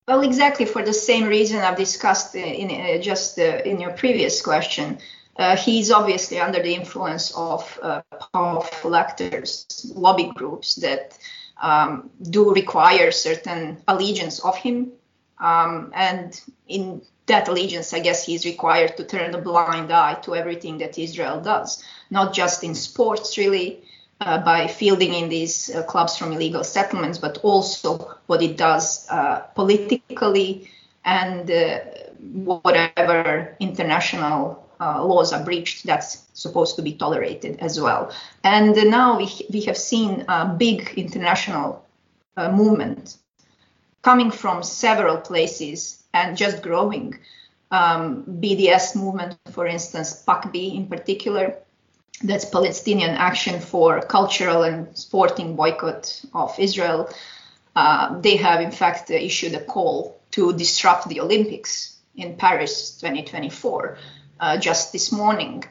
Well, 0.08 0.22
exactly 0.22 0.64
for 0.64 0.82
the 0.82 0.94
same 0.94 1.26
reason 1.26 1.58
I've 1.58 1.76
discussed 1.76 2.34
in, 2.34 2.70
uh, 2.70 2.98
just 2.98 3.38
uh, 3.38 3.60
in 3.66 3.78
your 3.78 3.90
previous 3.90 4.40
question. 4.40 5.00
Uh, 5.36 5.54
he's 5.54 5.90
obviously 5.90 6.40
under 6.40 6.62
the 6.62 6.74
influence 6.74 7.30
of 7.36 7.78
uh, 7.82 8.00
powerful 8.32 8.96
actors, 8.96 9.66
lobby 9.94 10.32
groups 10.34 10.76
that 10.76 11.18
um, 11.60 12.08
do 12.22 12.54
require 12.54 13.10
certain 13.12 13.82
allegiance 13.86 14.40
of 14.40 14.56
him. 14.56 14.92
Um, 15.38 15.92
and 15.94 16.40
in 16.66 17.02
that 17.26 17.48
allegiance, 17.48 17.92
I 17.92 18.00
guess 18.00 18.24
he's 18.24 18.46
required 18.46 18.96
to 18.96 19.04
turn 19.04 19.34
a 19.34 19.42
blind 19.42 19.92
eye 19.92 20.14
to 20.22 20.34
everything 20.34 20.78
that 20.78 20.98
Israel 20.98 21.42
does, 21.42 21.84
not 22.08 22.32
just 22.32 22.64
in 22.64 22.74
sports, 22.74 23.36
really, 23.36 23.84
uh, 24.20 24.38
by 24.38 24.66
fielding 24.66 25.14
in 25.14 25.28
these 25.28 25.74
uh, 25.74 25.82
clubs 25.84 26.16
from 26.16 26.32
illegal 26.32 26.64
settlements, 26.64 27.18
but 27.18 27.38
also 27.42 28.18
what 28.26 28.42
it 28.42 28.56
does 28.56 29.06
uh, 29.10 29.40
politically 29.54 30.70
and 31.04 31.50
uh, 31.50 31.80
whatever 32.32 33.56
international 33.60 34.68
uh, 34.80 35.04
laws 35.04 35.32
are 35.32 35.44
breached, 35.44 35.86
that's 35.86 36.24
supposed 36.34 36.76
to 36.76 36.82
be 36.82 36.92
tolerated 36.92 37.58
as 37.60 37.80
well. 37.80 38.12
And 38.44 38.74
now 38.90 39.18
we, 39.18 39.28
we 39.52 39.62
have 39.62 39.76
seen 39.76 40.24
a 40.28 40.46
big 40.46 40.94
international 40.96 41.84
uh, 42.36 42.50
movement 42.52 43.16
coming 44.02 44.30
from 44.30 44.62
several 44.62 45.16
places 45.16 46.04
and 46.14 46.36
just 46.36 46.62
growing. 46.62 47.18
Um, 47.70 48.24
BDS 48.24 48.96
movement, 48.96 49.36
for 49.50 49.66
instance, 49.66 50.24
PACB 50.26 50.76
in 50.76 50.86
particular, 50.86 51.56
that's 52.22 52.44
Palestinian 52.44 53.10
Action 53.10 53.60
for 53.60 54.00
Cultural 54.00 54.62
and 54.62 54.96
Sporting 54.96 55.54
Boycott 55.56 56.24
of 56.34 56.58
Israel. 56.58 57.08
Uh, 57.76 58.20
they 58.20 58.36
have, 58.36 58.60
in 58.60 58.72
fact, 58.72 59.10
issued 59.10 59.54
a 59.54 59.64
call 59.64 60.20
to 60.32 60.52
disrupt 60.52 61.08
the 61.08 61.20
Olympics 61.20 61.96
in 62.16 62.36
Paris 62.36 62.98
2024 62.98 63.98
uh, 64.40 64.56
just 64.56 64.92
this 64.92 65.12
morning. 65.12 65.64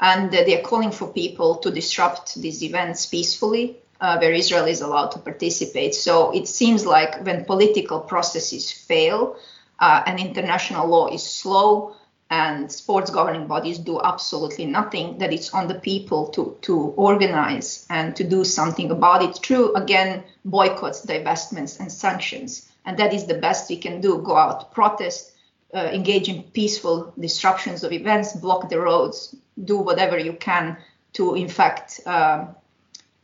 And 0.00 0.28
uh, 0.28 0.44
they're 0.44 0.62
calling 0.62 0.92
for 0.92 1.08
people 1.12 1.56
to 1.56 1.70
disrupt 1.70 2.40
these 2.40 2.62
events 2.62 3.06
peacefully, 3.06 3.76
uh, 4.00 4.18
where 4.18 4.32
Israel 4.32 4.66
is 4.66 4.80
allowed 4.80 5.10
to 5.12 5.18
participate. 5.18 5.94
So 5.94 6.30
it 6.30 6.46
seems 6.46 6.86
like 6.86 7.24
when 7.24 7.44
political 7.44 8.00
processes 8.00 8.70
fail 8.70 9.36
uh, 9.80 10.02
and 10.06 10.20
international 10.20 10.86
law 10.86 11.08
is 11.08 11.24
slow, 11.24 11.96
and 12.30 12.70
sports 12.70 13.10
governing 13.10 13.46
bodies 13.46 13.78
do 13.78 14.00
absolutely 14.02 14.66
nothing 14.66 15.18
that 15.18 15.32
it's 15.32 15.54
on 15.54 15.66
the 15.66 15.74
people 15.74 16.28
to 16.28 16.56
to 16.62 16.92
organize 16.96 17.86
and 17.88 18.14
to 18.16 18.24
do 18.24 18.44
something 18.44 18.90
about 18.90 19.22
it. 19.22 19.38
Through 19.42 19.74
again 19.74 20.24
boycotts 20.44 21.06
divestments 21.06 21.80
and 21.80 21.90
sanctions. 21.90 22.68
And 22.84 22.98
that 22.98 23.12
is 23.12 23.26
the 23.26 23.34
best 23.34 23.70
we 23.70 23.76
can 23.76 24.00
do. 24.00 24.18
Go 24.18 24.36
out 24.36 24.72
protest 24.72 25.32
uh, 25.74 25.90
engage 25.92 26.28
in 26.28 26.42
peaceful 26.42 27.12
disruptions 27.18 27.84
of 27.84 27.92
events 27.92 28.32
block 28.32 28.68
the 28.70 28.80
roads 28.80 29.34
do 29.64 29.76
whatever 29.76 30.18
you 30.18 30.32
can 30.32 30.76
to 31.12 31.34
in 31.34 31.48
fact 31.48 32.00
um, 32.06 32.54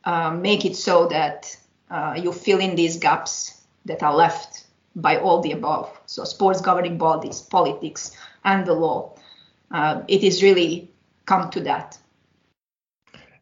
uh, 0.05 0.31
make 0.31 0.65
it 0.65 0.77
so 0.77 1.07
that 1.07 1.57
uh, 1.91 2.15
you 2.23 2.33
fill 2.33 2.59
in 2.59 2.77
these 2.77 2.99
gaps 2.99 3.63
that 3.87 4.03
are 4.03 4.15
left 4.15 4.67
by 4.97 5.17
all 5.17 5.41
the 5.41 5.53
above. 5.53 5.91
So 6.07 6.25
sports 6.25 6.61
governing 6.61 6.99
bodies 6.99 7.41
politics 7.41 8.17
and 8.45 8.67
the 8.67 8.75
law. 8.75 9.15
Uh, 9.71 10.03
it 10.09 10.23
is 10.23 10.43
really 10.43 10.91
come 11.27 11.51
to 11.51 11.61
that. 11.61 11.99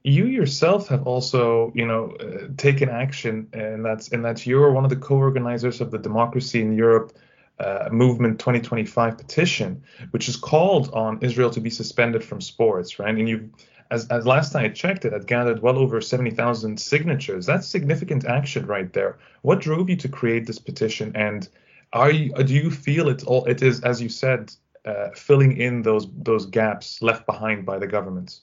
You 0.04 0.26
yourself 0.26 0.88
have 0.88 1.06
also, 1.06 1.72
you 1.74 1.86
know, 1.86 2.16
uh, 2.18 2.48
taken 2.56 2.88
action, 2.88 3.48
and 3.52 3.84
that's 3.84 4.08
and 4.08 4.24
that's 4.24 4.46
you're 4.46 4.72
one 4.72 4.84
of 4.84 4.90
the 4.90 4.96
co-organizers 4.96 5.80
of 5.80 5.92
the 5.92 5.98
Democracy 5.98 6.60
in 6.60 6.72
Europe 6.72 7.12
uh, 7.60 7.88
Movement 7.92 8.40
2025 8.40 9.16
petition, 9.16 9.82
which 10.10 10.28
is 10.28 10.36
called 10.36 10.92
on 10.92 11.20
Israel 11.22 11.50
to 11.50 11.60
be 11.60 11.70
suspended 11.70 12.24
from 12.24 12.40
sports, 12.40 12.98
right? 12.98 13.16
And 13.16 13.28
you, 13.28 13.50
as, 13.92 14.08
as 14.08 14.26
last 14.26 14.52
time 14.52 14.64
I 14.64 14.68
checked, 14.70 15.04
it 15.04 15.12
had 15.12 15.28
gathered 15.28 15.62
well 15.62 15.78
over 15.78 16.00
70,000 16.00 16.80
signatures. 16.80 17.46
That's 17.46 17.68
significant 17.68 18.24
action 18.24 18.66
right 18.66 18.92
there. 18.92 19.18
What 19.42 19.60
drove 19.60 19.88
you 19.88 19.96
to 19.96 20.08
create 20.08 20.46
this 20.46 20.58
petition, 20.58 21.12
and 21.14 21.48
are 21.92 22.10
you, 22.10 22.32
do 22.32 22.54
you 22.54 22.72
feel 22.72 23.08
it 23.08 23.22
all? 23.24 23.44
It 23.44 23.62
is, 23.62 23.82
as 23.82 24.02
you 24.02 24.08
said, 24.08 24.52
uh, 24.84 25.10
filling 25.14 25.56
in 25.56 25.82
those 25.82 26.06
those 26.16 26.46
gaps 26.46 27.02
left 27.02 27.26
behind 27.26 27.64
by 27.66 27.78
the 27.78 27.86
governments? 27.86 28.42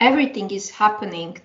Everything 0.00 0.50
is 0.50 0.70
happening 0.70 1.38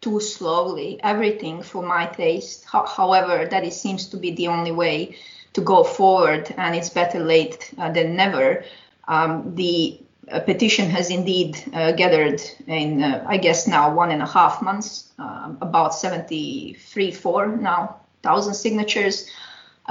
too 0.00 0.20
slowly. 0.20 0.98
Everything, 1.02 1.62
for 1.62 1.82
my 1.82 2.06
taste. 2.06 2.64
Ho- 2.66 2.86
however, 2.86 3.46
that 3.46 3.64
it 3.64 3.72
seems 3.72 4.08
to 4.08 4.16
be 4.16 4.32
the 4.32 4.48
only 4.48 4.72
way 4.72 5.16
to 5.52 5.60
go 5.60 5.84
forward, 5.84 6.52
and 6.56 6.74
it's 6.74 6.90
better 6.90 7.20
late 7.20 7.72
uh, 7.78 7.90
than 7.90 8.16
never. 8.16 8.64
Um, 9.08 9.54
the 9.54 10.00
uh, 10.30 10.40
petition 10.40 10.88
has 10.90 11.10
indeed 11.10 11.62
uh, 11.74 11.92
gathered 11.92 12.40
in, 12.66 13.02
uh, 13.02 13.24
I 13.26 13.36
guess, 13.36 13.66
now 13.66 13.92
one 13.94 14.10
and 14.12 14.22
a 14.22 14.26
half 14.26 14.62
months, 14.62 15.12
um, 15.18 15.58
about 15.60 15.94
73, 15.94 17.10
four 17.10 17.46
now 17.48 17.96
thousand 18.22 18.54
signatures. 18.54 19.30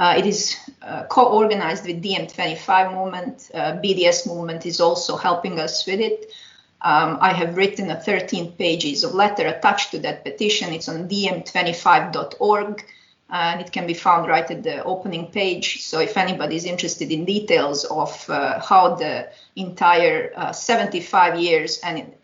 Uh, 0.00 0.14
it 0.16 0.24
is 0.24 0.56
uh, 0.80 1.04
co-organized 1.10 1.86
with 1.86 2.02
DiEM25 2.02 2.94
movement. 2.94 3.50
Uh, 3.52 3.72
BDS 3.72 4.26
movement 4.26 4.64
is 4.64 4.80
also 4.80 5.14
helping 5.14 5.60
us 5.60 5.86
with 5.86 6.00
it. 6.00 6.32
Um, 6.80 7.18
I 7.20 7.34
have 7.34 7.58
written 7.58 7.90
a 7.90 8.00
13 8.00 8.52
pages 8.52 9.04
of 9.04 9.12
letter 9.12 9.46
attached 9.46 9.90
to 9.90 9.98
that 9.98 10.24
petition. 10.24 10.72
It's 10.72 10.88
on 10.88 11.06
diem25.org 11.06 12.82
and 13.28 13.60
it 13.60 13.72
can 13.72 13.86
be 13.86 13.92
found 13.92 14.26
right 14.26 14.50
at 14.50 14.62
the 14.62 14.82
opening 14.84 15.26
page. 15.26 15.84
So 15.84 16.00
if 16.00 16.16
anybody 16.16 16.56
is 16.56 16.64
interested 16.64 17.12
in 17.12 17.26
details 17.26 17.84
of 17.84 18.30
uh, 18.30 18.58
how 18.58 18.94
the 18.94 19.28
entire 19.54 20.32
uh, 20.34 20.52
75 20.52 21.38
years 21.38 21.78
and 21.80 21.98
in, 21.98 22.14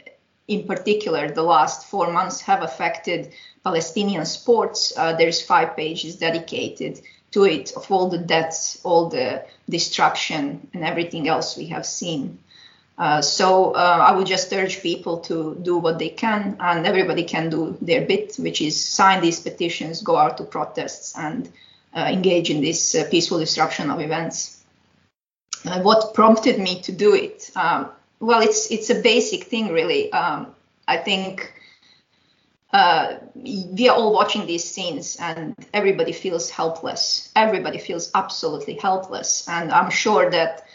in, 0.48 0.66
particular 0.66 1.28
the 1.30 1.42
last 1.42 1.88
four 1.88 2.10
months 2.10 2.40
have 2.40 2.62
affected 2.62 3.34
Palestinian 3.62 4.24
sports, 4.24 4.94
uh, 4.96 5.12
there's 5.12 5.42
five 5.42 5.76
pages 5.76 6.16
dedicated 6.16 7.02
to 7.36 7.44
it 7.44 7.72
of 7.76 7.92
all 7.92 8.08
the 8.08 8.16
deaths, 8.16 8.80
all 8.82 9.10
the 9.10 9.44
destruction, 9.68 10.66
and 10.72 10.82
everything 10.82 11.28
else 11.28 11.54
we 11.54 11.66
have 11.66 11.84
seen. 11.84 12.38
Uh, 12.96 13.20
so 13.20 13.72
uh, 13.72 13.98
I 14.08 14.16
would 14.16 14.26
just 14.26 14.50
urge 14.54 14.80
people 14.80 15.18
to 15.28 15.54
do 15.60 15.76
what 15.76 15.98
they 15.98 16.08
can, 16.08 16.56
and 16.60 16.86
everybody 16.86 17.24
can 17.24 17.50
do 17.50 17.76
their 17.82 18.06
bit, 18.06 18.36
which 18.38 18.62
is 18.62 18.82
sign 18.82 19.20
these 19.20 19.38
petitions, 19.38 20.00
go 20.00 20.16
out 20.16 20.38
to 20.38 20.44
protests, 20.44 21.14
and 21.14 21.52
uh, 21.94 22.08
engage 22.10 22.48
in 22.48 22.62
this 22.62 22.94
uh, 22.94 23.04
peaceful 23.10 23.38
disruption 23.38 23.90
of 23.90 24.00
events. 24.00 24.64
Uh, 25.66 25.82
what 25.82 26.14
prompted 26.14 26.58
me 26.58 26.80
to 26.80 26.92
do 26.92 27.14
it? 27.14 27.50
Um, 27.54 27.90
well, 28.18 28.40
it's 28.40 28.70
it's 28.70 28.88
a 28.88 29.02
basic 29.02 29.44
thing, 29.44 29.74
really. 29.74 30.10
Um, 30.10 30.54
I 30.88 30.96
think 30.96 31.52
uh, 32.76 33.16
we 33.34 33.88
are 33.88 33.96
all 33.96 34.12
watching 34.12 34.44
these 34.44 34.62
scenes 34.62 35.16
and 35.18 35.54
everybody 35.72 36.12
feels 36.12 36.50
helpless. 36.50 37.32
Everybody 37.34 37.78
feels 37.78 38.10
absolutely 38.14 38.74
helpless. 38.74 39.48
And 39.48 39.72
I'm 39.72 39.88
sure 39.88 40.28
that 40.30 40.66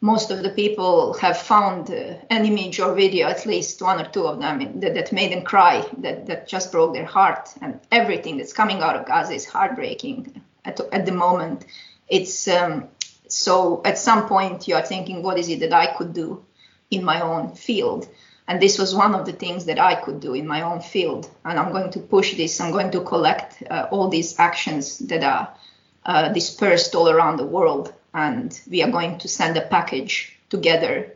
most 0.00 0.32
of 0.32 0.42
the 0.42 0.50
people 0.50 1.14
have 1.14 1.38
found 1.38 1.90
uh, 1.90 2.14
an 2.28 2.44
image 2.44 2.80
or 2.80 2.92
video, 2.92 3.28
at 3.28 3.46
least 3.46 3.80
one 3.80 4.00
or 4.00 4.08
two 4.10 4.26
of 4.26 4.40
them, 4.40 4.80
that, 4.80 4.94
that 4.94 5.12
made 5.12 5.30
them 5.30 5.44
cry, 5.44 5.86
that, 5.98 6.26
that 6.26 6.48
just 6.48 6.72
broke 6.72 6.92
their 6.92 7.06
heart. 7.06 7.48
And 7.62 7.78
everything 7.92 8.36
that's 8.36 8.52
coming 8.52 8.82
out 8.82 8.96
of 8.96 9.06
Gaza 9.06 9.34
is 9.34 9.46
heartbreaking 9.46 10.42
at, 10.64 10.80
at 10.92 11.06
the 11.06 11.12
moment. 11.12 11.66
It's 12.08 12.48
um, 12.48 12.88
so 13.28 13.80
at 13.84 13.96
some 13.96 14.26
point 14.26 14.66
you 14.66 14.74
are 14.74 14.82
thinking, 14.84 15.22
what 15.22 15.38
is 15.38 15.48
it 15.48 15.60
that 15.60 15.72
I 15.72 15.86
could 15.94 16.14
do 16.14 16.44
in 16.90 17.04
my 17.04 17.20
own 17.20 17.54
field? 17.54 18.08
And 18.46 18.60
this 18.60 18.78
was 18.78 18.94
one 18.94 19.14
of 19.14 19.24
the 19.24 19.32
things 19.32 19.64
that 19.64 19.78
I 19.78 19.94
could 19.94 20.20
do 20.20 20.34
in 20.34 20.46
my 20.46 20.62
own 20.62 20.80
field. 20.80 21.30
And 21.44 21.58
I'm 21.58 21.72
going 21.72 21.90
to 21.92 22.00
push 22.00 22.36
this. 22.36 22.60
I'm 22.60 22.72
going 22.72 22.90
to 22.90 23.00
collect 23.00 23.62
uh, 23.70 23.88
all 23.90 24.08
these 24.08 24.38
actions 24.38 24.98
that 24.98 25.24
are 25.24 25.54
uh, 26.04 26.28
dispersed 26.28 26.94
all 26.94 27.08
around 27.08 27.38
the 27.38 27.46
world. 27.46 27.92
And 28.12 28.58
we 28.70 28.82
are 28.82 28.90
going 28.90 29.18
to 29.18 29.28
send 29.28 29.56
a 29.56 29.62
package 29.62 30.36
together 30.50 31.14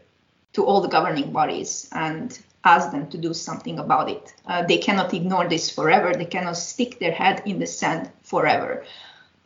to 0.55 0.65
all 0.65 0.81
the 0.81 0.89
governing 0.89 1.31
bodies 1.33 1.89
and 1.93 2.39
ask 2.65 2.91
them 2.91 3.09
to 3.11 3.19
do 3.19 3.35
something 3.35 3.79
about 3.79 4.11
it. 4.11 4.35
Uh, 4.47 4.63
they 4.63 4.79
cannot 4.79 5.15
ignore 5.15 5.49
this 5.49 5.71
forever. 5.71 6.15
They 6.15 6.25
cannot 6.25 6.57
stick 6.57 6.99
their 6.99 7.13
head 7.13 7.43
in 7.45 7.59
the 7.59 7.67
sand 7.67 8.11
forever. 8.23 8.85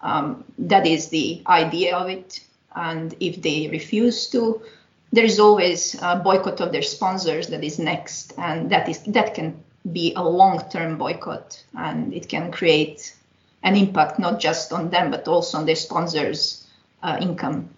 Um, 0.01 0.45
that 0.59 0.87
is 0.87 1.09
the 1.09 1.43
idea 1.47 1.97
of 1.97 2.09
it. 2.09 2.41
And 2.75 3.15
if 3.21 3.43
they 3.43 3.69
refuse 3.69 4.29
to, 4.29 4.63
there 5.13 5.25
is 5.25 5.39
always 5.39 5.95
a 6.03 6.17
boycott 6.17 6.61
of 6.61 6.73
their 6.73 6.83
sponsors 6.83 7.49
that 7.49 7.63
is 7.63 7.79
next, 7.79 8.33
and 8.39 8.71
that 8.71 8.89
is 8.89 9.03
that 9.03 9.35
can 9.35 9.63
be 9.93 10.15
a 10.17 10.23
long-term 10.23 10.97
boycott, 10.97 11.63
and 11.77 12.15
it 12.15 12.29
can 12.29 12.51
create 12.51 13.15
an 13.63 13.77
impact 13.77 14.19
not 14.19 14.41
just 14.41 14.73
on 14.73 14.91
them 14.91 15.11
but 15.11 15.29
also 15.29 15.59
on 15.59 15.67
their 15.67 15.77
sponsors' 15.77 16.67
uh, 17.03 17.19
income. 17.21 17.69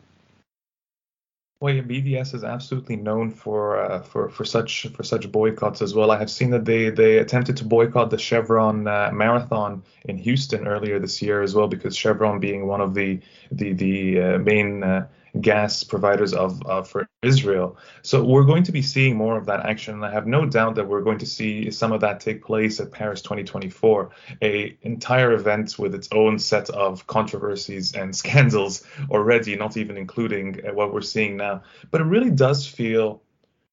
Well, 1.60 1.74
yeah, 1.74 1.82
BDS 1.82 2.34
is 2.34 2.44
absolutely 2.44 2.96
known 2.96 3.30
for 3.30 3.80
uh, 3.80 4.02
for 4.02 4.28
for 4.28 4.44
such 4.44 4.86
for 4.88 5.02
such 5.02 5.32
boycotts 5.32 5.82
as 5.82 5.94
well. 5.94 6.10
I 6.10 6.18
have 6.18 6.30
seen 6.30 6.50
that 6.50 6.64
they 6.64 6.90
they 6.90 7.18
attempted 7.18 7.56
to 7.56 7.64
boycott 7.64 8.10
the 8.10 8.18
Chevron 8.18 8.86
uh, 8.86 9.10
marathon 9.12 9.82
in 10.04 10.18
Houston 10.18 10.66
earlier 10.68 10.98
this 10.98 11.22
year 11.22 11.42
as 11.42 11.54
well, 11.54 11.66
because 11.66 11.96
Chevron 11.96 12.38
being 12.38 12.66
one 12.66 12.80
of 12.80 12.94
the 12.94 13.20
the 13.50 13.72
the 13.72 14.20
uh, 14.20 14.38
main 14.38 14.82
uh, 14.82 15.06
gas 15.40 15.82
providers 15.82 16.32
of 16.32 16.64
uh, 16.66 16.82
for 16.82 17.08
Israel. 17.22 17.76
So 18.02 18.22
we're 18.22 18.44
going 18.44 18.62
to 18.64 18.72
be 18.72 18.82
seeing 18.82 19.16
more 19.16 19.36
of 19.36 19.46
that 19.46 19.66
action, 19.66 19.94
and 19.94 20.04
I 20.04 20.10
have 20.10 20.26
no 20.26 20.46
doubt 20.46 20.76
that 20.76 20.86
we're 20.86 21.02
going 21.02 21.18
to 21.18 21.26
see 21.26 21.70
some 21.70 21.92
of 21.92 22.00
that 22.02 22.20
take 22.20 22.44
place 22.44 22.80
at 22.80 22.92
Paris 22.92 23.20
2024, 23.22 24.10
a 24.42 24.76
entire 24.82 25.32
event 25.32 25.78
with 25.78 25.94
its 25.94 26.08
own 26.12 26.38
set 26.38 26.70
of 26.70 27.06
controversies 27.06 27.94
and 27.94 28.14
scandals 28.22 28.84
already, 29.10 29.56
not 29.56 29.76
even 29.76 29.96
including 29.96 30.60
uh, 30.66 30.72
what 30.72 30.92
we're 30.92 31.00
seeing 31.00 31.36
now. 31.36 31.62
But 31.90 32.00
it 32.00 32.04
really 32.04 32.30
does 32.30 32.66
feel, 32.66 33.22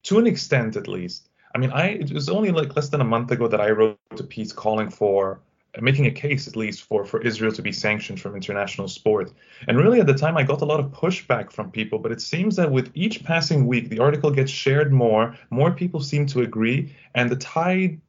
to 0.04 0.18
an 0.18 0.26
extent 0.26 0.76
at 0.76 0.88
least. 0.88 1.28
I 1.54 1.58
mean, 1.58 1.70
I 1.70 1.88
it 1.88 2.12
was 2.12 2.28
only 2.28 2.50
like 2.50 2.74
less 2.76 2.88
than 2.88 3.02
a 3.02 3.04
month 3.04 3.30
ago 3.30 3.46
that 3.46 3.60
I 3.60 3.70
wrote 3.70 3.98
a 4.18 4.24
piece 4.24 4.52
calling 4.52 4.88
for 4.88 5.40
making 5.80 6.06
a 6.06 6.10
case 6.10 6.46
at 6.46 6.56
least 6.56 6.82
for 6.82 7.04
for 7.04 7.20
Israel 7.22 7.52
to 7.52 7.62
be 7.62 7.72
sanctioned 7.72 8.20
from 8.20 8.36
international 8.36 8.88
sport. 8.88 9.32
And 9.66 9.78
really 9.78 10.00
at 10.00 10.06
the 10.06 10.14
time 10.14 10.36
I 10.36 10.42
got 10.42 10.60
a 10.60 10.66
lot 10.66 10.80
of 10.80 10.90
pushback 10.90 11.50
from 11.50 11.70
people, 11.70 11.98
but 11.98 12.12
it 12.12 12.20
seems 12.20 12.56
that 12.56 12.70
with 12.70 12.90
each 12.94 13.24
passing 13.24 13.66
week 13.66 13.88
the 13.88 14.00
article 14.00 14.30
gets 14.30 14.50
shared 14.50 14.92
more, 14.92 15.34
more 15.50 15.70
people 15.70 16.00
seem 16.00 16.26
to 16.26 16.42
agree 16.42 16.94
and 17.14 17.30
the 17.30 17.36
tide 17.36 18.00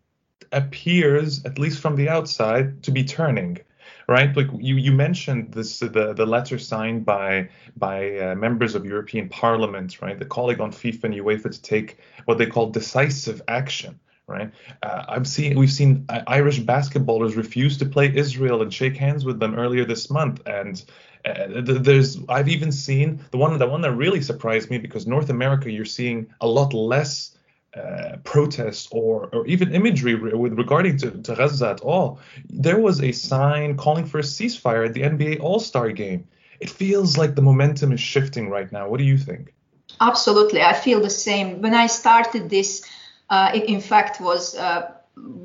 appears 0.51 1.45
at 1.45 1.57
least 1.57 1.79
from 1.79 1.95
the 1.95 2.09
outside 2.09 2.83
to 2.83 2.91
be 2.91 3.03
turning 3.03 3.59
right? 4.07 4.35
Like 4.35 4.47
you, 4.59 4.75
you 4.75 4.91
mentioned 4.91 5.53
this 5.53 5.79
the 5.79 6.13
the 6.13 6.25
letter 6.25 6.59
signed 6.59 7.05
by 7.05 7.49
by 7.77 8.17
uh, 8.17 8.35
members 8.35 8.75
of 8.75 8.85
European 8.85 9.29
Parliament, 9.29 10.01
right? 10.01 10.17
The 10.17 10.25
calling 10.25 10.59
on 10.59 10.71
FIFA 10.71 11.03
and 11.05 11.13
UEFA 11.15 11.51
to 11.51 11.61
take 11.61 11.99
what 12.25 12.37
they 12.37 12.45
call 12.45 12.69
decisive 12.69 13.41
action, 13.47 13.99
right? 14.27 14.51
Uh, 14.81 15.03
I've 15.07 15.27
seen 15.27 15.57
we've 15.57 15.71
seen 15.71 16.05
uh, 16.09 16.21
Irish 16.27 16.59
basketballers 16.61 17.35
refuse 17.35 17.77
to 17.79 17.85
play 17.85 18.15
Israel 18.15 18.61
and 18.61 18.73
shake 18.73 18.97
hands 18.97 19.25
with 19.25 19.39
them 19.39 19.55
earlier 19.55 19.85
this 19.85 20.09
month, 20.09 20.41
and 20.45 20.83
uh, 21.25 21.61
there's 21.63 22.19
I've 22.29 22.49
even 22.49 22.71
seen 22.71 23.23
the 23.31 23.37
one 23.37 23.57
the 23.57 23.67
one 23.67 23.81
that 23.81 23.93
really 23.93 24.21
surprised 24.21 24.69
me 24.69 24.77
because 24.77 25.05
North 25.07 25.29
America 25.29 25.71
you're 25.71 25.85
seeing 25.85 26.27
a 26.41 26.47
lot 26.47 26.73
less. 26.73 27.31
Uh, 27.75 28.17
protests 28.23 28.87
or 28.91 29.29
or 29.33 29.47
even 29.47 29.73
imagery 29.73 30.13
with 30.13 30.53
regarding 30.53 30.95
to, 30.95 31.09
to 31.09 31.33
Gaza 31.33 31.69
at 31.69 31.81
all. 31.81 32.19
There 32.47 32.79
was 32.79 33.01
a 33.01 33.11
sign 33.11 33.77
calling 33.77 34.05
for 34.05 34.19
a 34.19 34.21
ceasefire 34.21 34.85
at 34.85 34.93
the 34.93 35.01
NBA 35.01 35.39
All-Star 35.41 35.89
game. 35.89 36.27
It 36.59 36.69
feels 36.69 37.17
like 37.17 37.33
the 37.33 37.41
momentum 37.41 37.91
is 37.91 37.99
shifting 37.99 38.51
right 38.51 38.71
now. 38.71 38.87
What 38.87 38.99
do 38.99 39.05
you 39.05 39.17
think? 39.17 39.55
Absolutely, 39.99 40.61
I 40.61 40.73
feel 40.73 41.01
the 41.01 41.09
same. 41.09 41.63
When 41.63 41.73
I 41.73 41.87
started 41.87 42.47
this 42.47 42.85
uh, 43.33 43.51
it 43.57 43.63
in 43.65 43.81
fact 43.81 44.21
was 44.21 44.55
uh, 44.55 44.91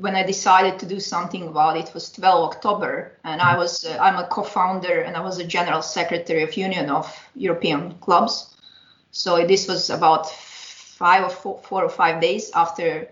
when 0.03 0.15
I 0.15 0.23
decided 0.23 0.77
to 0.79 0.85
do 0.85 0.99
something 0.99 1.47
about 1.47 1.75
it 1.75 1.91
was 1.93 2.11
12 2.11 2.43
October, 2.51 3.17
and 3.23 3.41
I 3.41 3.57
was 3.57 3.83
uh, 3.85 3.97
I'm 3.99 4.17
a 4.17 4.27
co-founder 4.27 5.01
and 5.01 5.15
I 5.17 5.21
was 5.21 5.39
a 5.39 5.43
general 5.43 5.81
secretary 5.81 6.43
of 6.43 6.55
Union 6.55 6.89
of 6.89 7.05
European 7.35 7.95
Clubs. 8.05 8.55
So 9.11 9.47
this 9.47 9.67
was 9.67 9.89
about 9.89 10.29
five 10.29 11.23
or 11.23 11.29
four, 11.29 11.59
four 11.63 11.83
or 11.83 11.89
five 11.89 12.21
days 12.21 12.51
after 12.53 13.07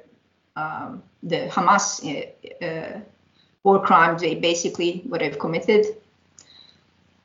um, 0.56 1.02
the 1.24 1.48
Hamas 1.56 1.88
uh, 2.04 2.66
uh, 2.66 3.00
war 3.64 3.80
crimes 3.84 4.22
they 4.22 4.36
basically 4.36 5.04
what 5.10 5.22
they've 5.22 5.40
committed 5.40 5.86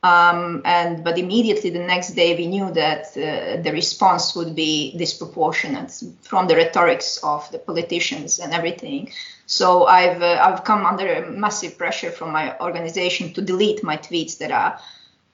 um, 0.03 0.61
and 0.65 1.03
but 1.03 1.17
immediately 1.17 1.69
the 1.69 1.79
next 1.79 2.11
day 2.11 2.35
we 2.35 2.45
knew 2.45 2.69
that 2.71 3.05
uh, 3.17 3.61
the 3.61 3.71
response 3.71 4.35
would 4.35 4.53
be 4.53 4.95
disproportionate 4.97 5.91
from 6.21 6.47
the 6.47 6.55
rhetorics 6.55 7.17
of 7.23 7.49
the 7.51 7.59
politicians 7.59 8.39
and 8.39 8.53
everything. 8.53 9.11
So 9.45 9.85
I've 9.85 10.21
uh, 10.21 10.39
I've 10.43 10.63
come 10.65 10.85
under 10.85 11.25
massive 11.31 11.77
pressure 11.77 12.11
from 12.11 12.31
my 12.31 12.57
organization 12.59 13.33
to 13.33 13.41
delete 13.41 13.81
my 13.83 13.97
tweets 13.97 14.37
that 14.39 14.51
are 14.51 14.79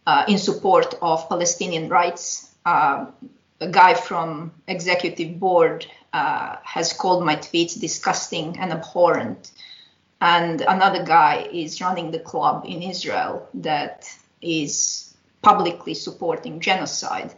uh, 0.05 0.25
in 0.27 0.38
support 0.38 0.93
of 1.01 1.27
Palestinian 1.27 1.89
rights. 1.89 2.53
Uh, 2.65 3.08
a 3.62 3.67
guy 3.67 3.93
from 3.93 4.51
executive 4.67 5.39
board 5.39 5.86
uh, 6.13 6.55
has 6.63 6.93
called 6.93 7.25
my 7.25 7.36
tweets 7.36 7.79
disgusting 7.79 8.58
and 8.60 8.71
abhorrent 8.71 9.51
and 10.21 10.62
another 10.62 11.03
guy 11.03 11.47
is 11.51 11.82
running 11.82 12.12
the 12.12 12.19
club 12.19 12.65
in 12.67 12.82
Israel 12.82 13.47
that 13.53 14.10
is 14.41 15.13
publicly 15.41 15.93
supporting 15.93 16.60
genocide. 16.60 17.34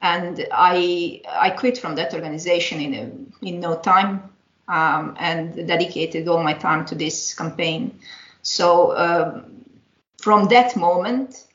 And 0.00 0.46
I 0.52 1.22
I 1.28 1.50
quit 1.50 1.78
from 1.78 1.96
that 1.96 2.14
organization 2.14 2.80
in 2.80 2.94
a, 2.94 3.46
in 3.46 3.60
no 3.60 3.76
time 3.76 4.30
um, 4.68 5.16
and 5.18 5.66
dedicated 5.66 6.28
all 6.28 6.42
my 6.42 6.54
time 6.54 6.84
to 6.86 6.94
this 6.94 7.34
campaign. 7.34 7.98
So 8.42 8.96
um, 8.96 9.64
from 10.18 10.48
that 10.48 10.76
moment 10.76 11.46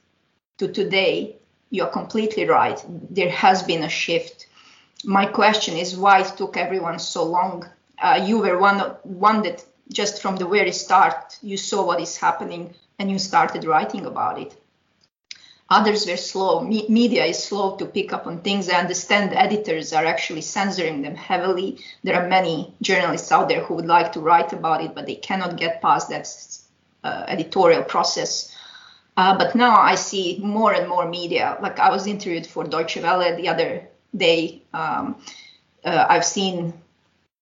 to 0.58 0.68
today, 0.68 1.38
you're 1.70 1.88
completely 1.88 2.46
right. 2.46 2.84
There 3.10 3.30
has 3.30 3.64
been 3.64 3.84
a 3.84 3.90
shift. 3.90 4.48
My 5.04 5.26
question 5.26 5.78
is 5.78 5.98
why 5.98 6.22
it 6.22 6.38
took 6.38 6.58
everyone 6.58 7.00
so 7.00 7.24
long. 7.24 7.68
Uh, 8.02 8.22
you 8.26 8.40
were 8.40 8.60
one 8.60 8.80
one 9.04 9.42
that 9.44 9.66
just 9.92 10.22
from 10.22 10.36
the 10.38 10.48
very 10.48 10.72
start 10.72 11.38
you 11.42 11.58
saw 11.58 11.86
what 11.86 12.02
is 12.02 12.18
happening 12.18 12.74
and 13.00 13.12
you 13.12 13.20
started 13.20 13.66
writing 13.66 14.06
about 14.06 14.40
it. 14.40 14.56
Others 15.70 16.06
were 16.08 16.18
slow. 16.18 16.62
Me- 16.62 16.86
media 16.90 17.26
is 17.26 17.44
slow 17.44 17.76
to 17.78 17.86
pick 17.86 18.14
up 18.14 18.28
on 18.28 18.42
things. 18.42 18.70
I 18.70 18.80
understand 18.80 19.34
editors 19.34 19.94
are 19.94 20.06
actually 20.06 20.42
censoring 20.42 21.02
them 21.02 21.16
heavily. 21.16 21.80
There 22.04 22.22
are 22.22 22.28
many 22.28 22.74
journalists 22.82 23.32
out 23.32 23.50
there 23.50 23.64
who 23.64 23.76
would 23.76 23.86
like 23.86 24.12
to 24.14 24.20
write 24.20 24.54
about 24.54 24.84
it, 24.84 24.94
but 24.94 25.06
they 25.06 25.16
cannot 25.16 25.58
get 25.58 25.82
past 25.82 26.10
that 26.10 26.28
uh, 27.04 27.26
editorial 27.28 27.84
process. 27.84 28.56
Uh, 29.16 29.38
but 29.38 29.56
now 29.56 29.80
I 29.80 29.96
see 29.96 30.40
more 30.44 30.74
and 30.74 30.88
more 30.88 31.08
media. 31.08 31.58
Like 31.62 31.80
I 31.80 31.90
was 31.90 32.08
interviewed 32.08 32.48
for 32.48 32.64
Deutsche 32.64 32.98
Welle 32.98 33.36
the 33.36 33.48
other 33.48 33.88
day. 34.16 34.64
Um, 34.74 35.16
uh, 35.86 36.06
I've 36.10 36.26
seen 36.26 36.74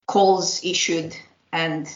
calls 0.07 0.63
issued 0.63 1.15
and 1.53 1.87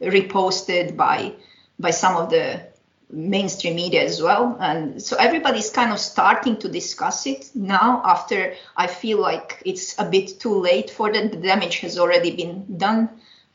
reposted 0.00 0.96
by 0.96 1.32
by 1.78 1.90
some 1.90 2.16
of 2.16 2.30
the 2.30 2.71
mainstream 3.12 3.76
media 3.76 4.02
as 4.02 4.22
well. 4.22 4.56
And 4.58 5.00
so 5.00 5.16
everybody's 5.16 5.70
kind 5.70 5.92
of 5.92 5.98
starting 5.98 6.56
to 6.58 6.68
discuss 6.68 7.26
it 7.26 7.50
now 7.54 8.02
after 8.04 8.54
I 8.76 8.86
feel 8.86 9.20
like 9.20 9.62
it's 9.64 9.98
a 9.98 10.04
bit 10.04 10.40
too 10.40 10.54
late 10.54 10.90
for 10.90 11.12
that. 11.12 11.30
The 11.30 11.36
damage 11.36 11.80
has 11.80 11.98
already 11.98 12.34
been 12.34 12.78
done. 12.78 13.08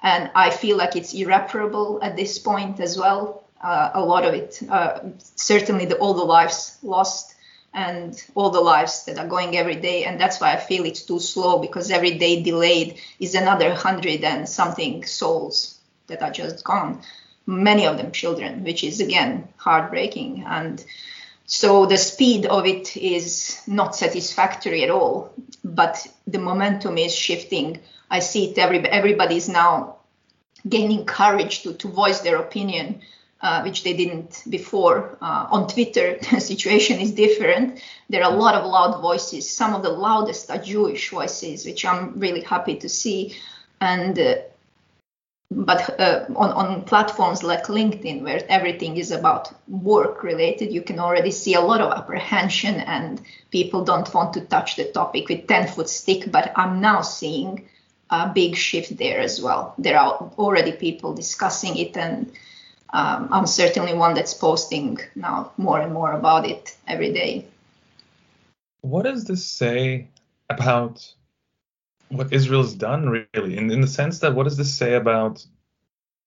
And 0.03 0.29
I 0.35 0.51
feel 0.51 0.77
like 0.77 0.95
it's 0.95 1.13
irreparable 1.13 1.99
at 2.03 2.15
this 2.15 2.37
point 2.37 2.79
as 2.79 2.97
well. 2.97 3.43
Uh, 3.61 3.89
a 3.95 4.05
lot 4.05 4.23
of 4.23 4.35
it, 4.35 4.61
uh, 4.69 4.99
certainly 5.17 5.85
the, 5.85 5.97
all 5.97 6.13
the 6.13 6.23
lives 6.23 6.77
lost 6.83 7.33
and 7.73 8.23
all 8.35 8.51
the 8.51 8.61
lives 8.61 9.05
that 9.05 9.17
are 9.17 9.27
going 9.27 9.57
every 9.57 9.75
day. 9.75 10.05
And 10.05 10.21
that's 10.21 10.39
why 10.39 10.53
I 10.53 10.57
feel 10.57 10.85
it's 10.85 11.01
too 11.01 11.19
slow 11.19 11.57
because 11.57 11.89
every 11.89 12.19
day 12.19 12.43
delayed 12.43 12.99
is 13.19 13.33
another 13.33 13.73
hundred 13.73 14.23
and 14.23 14.47
something 14.47 15.03
souls 15.03 15.79
that 16.05 16.21
are 16.21 16.31
just 16.31 16.63
gone 16.63 17.01
many 17.47 17.87
of 17.87 17.97
them 17.97 18.11
children, 18.11 18.63
which 18.63 18.83
is 18.83 18.99
again 18.99 19.47
heartbreaking. 19.57 20.43
And 20.45 20.83
so 21.45 21.85
the 21.85 21.97
speed 21.97 22.45
of 22.45 22.67
it 22.67 22.95
is 22.95 23.61
not 23.65 23.95
satisfactory 23.95 24.83
at 24.83 24.89
all, 24.89 25.33
but 25.63 26.05
the 26.27 26.39
momentum 26.39 26.97
is 26.97 27.15
shifting. 27.15 27.79
I 28.11 28.19
see 28.19 28.51
it, 28.51 28.57
every, 28.57 28.79
everybody's 28.79 29.49
now 29.49 29.95
gaining 30.67 31.05
courage 31.05 31.63
to, 31.63 31.73
to 31.73 31.87
voice 31.87 32.19
their 32.19 32.37
opinion. 32.37 33.01
Uh, 33.39 33.61
which 33.61 33.83
they 33.83 33.93
didn't 33.93 34.41
before. 34.49 35.15
Uh, 35.21 35.45
on 35.51 35.67
Twitter, 35.67 36.17
the 36.31 36.41
situation 36.41 36.99
is 36.99 37.11
different. 37.11 37.79
There 38.09 38.23
are 38.23 38.33
a 38.33 38.35
lot 38.35 38.55
of 38.55 38.65
loud 38.65 38.99
voices. 38.99 39.47
Some 39.47 39.75
of 39.75 39.83
the 39.83 39.91
loudest 39.91 40.49
are 40.49 40.57
Jewish 40.57 41.11
voices, 41.11 41.63
which 41.63 41.85
I'm 41.85 42.19
really 42.19 42.41
happy 42.41 42.77
to 42.77 42.89
see. 42.89 43.35
And 43.79 44.17
uh, 44.17 44.37
but 45.49 45.99
uh, 45.99 46.25
on, 46.35 46.51
on 46.51 46.83
platforms 46.83 47.41
like 47.41 47.65
LinkedIn, 47.65 48.21
where 48.21 48.43
everything 48.49 48.97
is 48.97 49.11
about 49.11 49.53
work 49.67 50.23
related, 50.23 50.73
you 50.73 50.81
can 50.81 50.99
already 50.99 51.31
see 51.31 51.53
a 51.53 51.61
lot 51.61 51.79
of 51.79 51.91
apprehension 51.93 52.75
and 52.75 53.21
people 53.49 53.85
don't 53.85 54.13
want 54.13 54.33
to 54.33 54.41
touch 54.41 54.75
the 54.75 54.85
topic 54.91 55.29
with 55.29 55.47
10 55.47 55.67
foot 55.67 55.89
stick. 55.89 56.31
But 56.31 56.51
I'm 56.55 56.81
now 56.81 57.01
seeing 57.01 57.67
a 58.09 58.29
big 58.33 58.55
shift 58.55 58.97
there 58.97 59.19
as 59.19 59.41
well. 59.41 59.73
There 59.77 59.97
are 59.97 60.31
already 60.37 60.73
people 60.73 61.13
discussing 61.13 61.77
it, 61.77 61.95
and 61.95 62.31
um, 62.91 63.29
I'm 63.31 63.47
certainly 63.47 63.93
one 63.93 64.15
that's 64.15 64.33
posting 64.33 64.99
now 65.15 65.51
more 65.57 65.79
and 65.79 65.93
more 65.93 66.11
about 66.11 66.45
it 66.49 66.75
every 66.87 67.13
day. 67.13 67.45
What 68.81 69.03
does 69.03 69.23
this 69.23 69.45
say 69.45 70.07
about 70.49 71.13
what 72.09 72.31
Israel's 72.33 72.73
done 72.73 73.09
really 73.09 73.57
in, 73.57 73.69
in 73.71 73.81
the 73.81 73.87
sense 73.87 74.19
that 74.19 74.33
what 74.33 74.43
does 74.43 74.57
this 74.57 74.73
say 74.73 74.93
about 74.93 75.45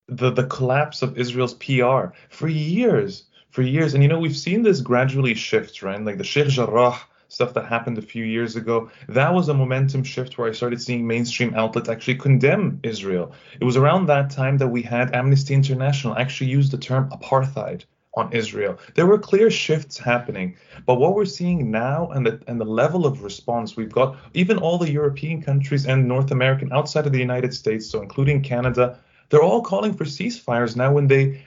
the 0.08 0.30
the 0.30 0.46
collapse 0.46 1.02
of 1.02 1.18
Israel's 1.18 1.54
PR 1.54 2.12
for 2.28 2.48
years 2.48 3.24
for 3.50 3.62
years 3.62 3.94
and 3.94 4.02
you 4.02 4.08
know 4.08 4.18
we've 4.18 4.36
seen 4.36 4.62
this 4.62 4.80
gradually 4.80 5.34
shift 5.34 5.82
right 5.82 6.02
like 6.04 6.18
the 6.18 6.24
Sheikh 6.24 6.48
Jarrah 6.48 7.00
stuff 7.30 7.54
that 7.54 7.64
happened 7.64 7.96
a 7.96 8.02
few 8.02 8.24
years 8.24 8.56
ago. 8.56 8.90
That 9.08 9.32
was 9.32 9.48
a 9.48 9.54
momentum 9.54 10.02
shift 10.02 10.36
where 10.36 10.48
I 10.48 10.52
started 10.52 10.82
seeing 10.82 11.06
mainstream 11.06 11.54
outlets 11.54 11.88
actually 11.88 12.16
condemn 12.16 12.80
Israel. 12.82 13.32
It 13.60 13.64
was 13.64 13.76
around 13.76 14.06
that 14.06 14.30
time 14.30 14.58
that 14.58 14.68
we 14.68 14.82
had 14.82 15.14
Amnesty 15.14 15.54
International 15.54 16.18
actually 16.18 16.50
use 16.50 16.70
the 16.70 16.78
term 16.78 17.08
apartheid 17.10 17.84
on 18.14 18.32
Israel. 18.32 18.78
There 18.94 19.06
were 19.06 19.18
clear 19.18 19.50
shifts 19.50 19.96
happening, 19.96 20.56
but 20.84 20.96
what 20.96 21.14
we're 21.14 21.24
seeing 21.24 21.70
now 21.70 22.10
and 22.10 22.26
the 22.26 22.40
and 22.48 22.60
the 22.60 22.64
level 22.64 23.06
of 23.06 23.22
response 23.22 23.76
we've 23.76 23.92
got, 23.92 24.16
even 24.34 24.58
all 24.58 24.78
the 24.78 24.90
European 24.90 25.42
countries 25.42 25.86
and 25.86 26.08
North 26.08 26.30
American 26.32 26.72
outside 26.72 27.06
of 27.06 27.12
the 27.12 27.20
United 27.20 27.54
States, 27.54 27.86
so 27.86 28.02
including 28.02 28.42
Canada, 28.42 28.98
they're 29.28 29.42
all 29.42 29.62
calling 29.62 29.94
for 29.94 30.04
ceasefires 30.04 30.74
now 30.76 30.92
when 30.92 31.06
they 31.06 31.42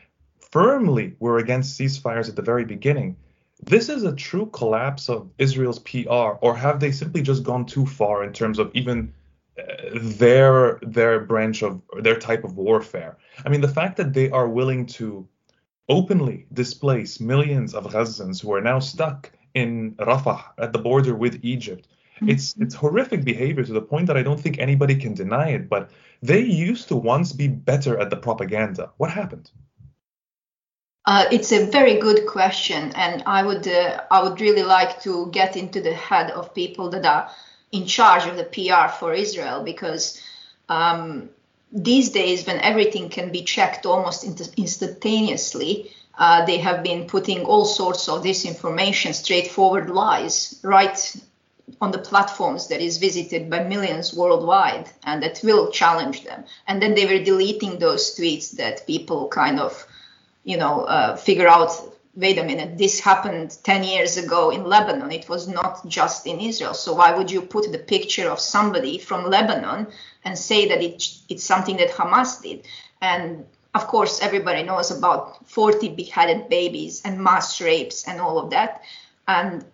firmly 0.52 1.16
were 1.20 1.40
against 1.40 1.80
ceasefires 1.80 2.30
at 2.30 2.36
the 2.36 2.42
very 2.42 2.64
beginning. 2.64 3.18
This 3.66 3.90
is 3.90 4.04
a 4.04 4.16
true 4.16 4.46
collapse 4.48 5.10
of 5.10 5.30
Israel's 5.38 5.80
PR, 5.80 6.38
or 6.42 6.56
have 6.56 6.80
they 6.80 6.92
simply 6.92 7.22
just 7.22 7.44
gone 7.44 7.66
too 7.66 7.86
far 7.86 8.24
in 8.24 8.32
terms 8.32 8.60
of 8.60 8.72
even 8.74 9.14
uh, 9.58 9.64
their 9.94 10.80
their 10.82 11.20
branch 11.20 11.62
of 11.62 11.82
their 12.00 12.18
type 12.18 12.46
of 12.46 12.56
warfare? 12.56 13.18
I 13.46 13.50
mean, 13.50 13.62
the 13.62 13.68
fact 13.68 13.98
that 13.98 14.14
they 14.14 14.30
are 14.30 14.48
willing 14.48 14.86
to 14.98 15.28
openly 15.90 16.46
displace 16.54 17.20
millions 17.20 17.74
of 17.74 17.86
Gazans 17.86 18.42
who 18.42 18.54
are 18.54 18.62
now 18.62 18.80
stuck 18.80 19.32
in 19.54 19.94
Rafah 19.96 20.44
at 20.58 20.74
the 20.74 20.80
border 20.80 21.16
with 21.16 21.40
Egypt. 21.44 21.88
Mm-hmm. 22.16 22.30
It's 22.30 22.56
it's 22.58 22.76
horrific 22.76 23.24
behavior 23.24 23.64
to 23.64 23.74
the 23.74 23.82
point 23.82 24.08
that 24.08 24.18
I 24.18 24.24
don't 24.24 24.40
think 24.40 24.58
anybody 24.60 24.96
can 24.96 25.14
deny 25.14 25.50
it. 25.50 25.70
But 25.70 25.90
they 26.22 26.42
used 26.42 26.88
to 26.90 26.96
once 26.96 27.34
be 27.34 27.48
better 27.48 28.00
at 28.00 28.10
the 28.10 28.16
propaganda. 28.16 28.92
What 28.98 29.12
happened? 29.12 29.52
Uh, 31.06 31.26
it's 31.32 31.52
a 31.52 31.66
very 31.66 32.00
good 32.00 32.26
question, 32.28 32.94
and 32.96 33.24
I 33.26 33.44
would 33.44 33.68
uh, 33.68 34.04
I 34.10 34.24
would 34.24 34.40
really 34.40 34.64
like 34.64 35.02
to 35.02 35.30
get 35.32 35.58
into 35.58 35.82
the 35.82 35.94
head 35.94 36.32
of 36.32 36.54
people 36.54 36.90
that 36.92 37.06
are 37.06 37.30
in 37.72 37.86
charge 37.86 38.26
of 38.26 38.38
the 38.38 38.46
PR 38.46 38.88
for 38.88 39.14
Israel 39.14 39.64
because 39.64 40.22
um, 40.70 41.30
these 41.74 42.12
days 42.12 42.46
when 42.46 42.60
everything 42.60 43.10
can 43.10 43.32
be 43.32 43.42
checked 43.42 43.86
almost 43.86 44.24
instantaneously 44.24 45.92
uh, 46.18 46.46
they 46.46 46.58
have 46.58 46.84
been 46.84 47.06
putting 47.06 47.44
all 47.44 47.66
sorts 47.66 48.08
of 48.08 48.24
disinformation 48.24 49.14
straightforward 49.14 49.90
lies 49.90 50.60
right 50.64 51.16
on 51.82 51.92
the 51.92 51.98
platforms 51.98 52.68
that 52.68 52.82
is 52.82 52.98
visited 52.98 53.50
by 53.50 53.64
millions 53.64 54.14
worldwide 54.14 54.90
and 55.06 55.24
that 55.24 55.40
will 55.44 55.72
challenge 55.72 56.24
them. 56.24 56.44
And 56.68 56.82
then 56.82 56.94
they 56.94 57.06
were 57.06 57.24
deleting 57.24 57.80
those 57.80 58.16
tweets 58.16 58.52
that 58.58 58.86
people 58.86 59.28
kind 59.30 59.60
of 59.60 59.86
you 60.44 60.58
know 60.58 60.82
uh, 60.82 61.16
figure 61.16 61.48
out 61.48 61.72
wait 62.16 62.38
a 62.38 62.44
minute, 62.44 62.78
this 62.78 63.00
happened 63.00 63.58
10 63.64 63.84
years 63.84 64.18
ago 64.18 64.52
in 64.52 64.66
Lebanon. 64.66 65.12
It 65.12 65.28
was 65.28 65.48
not 65.48 65.88
just 65.88 66.28
in 66.28 66.40
Israel. 66.40 66.74
So 66.74 66.94
why 66.94 67.12
would 67.16 67.32
you 67.32 67.42
put 67.42 67.72
the 67.72 67.80
picture 67.80 68.30
of 68.30 68.40
somebody 68.40 69.00
from 69.00 69.30
Lebanon 69.30 69.88
and 70.24 70.38
say 70.38 70.68
that 70.68 70.82
it, 70.82 71.04
it's 71.30 71.44
something 71.44 71.78
that 71.78 71.90
Hamas 71.90 72.42
did? 72.42 72.66
And 73.02 73.46
of 73.74 73.88
course, 73.88 74.22
everybody 74.22 74.62
knows 74.62 74.92
about 74.92 75.48
40 75.50 75.90
beheaded 75.90 76.50
babies 76.50 77.02
and 77.04 77.24
mass 77.24 77.60
rapes 77.60 78.08
and 78.08 78.22
all 78.22 78.38
of 78.38 78.52
that. 78.52 78.84
And 79.28 79.66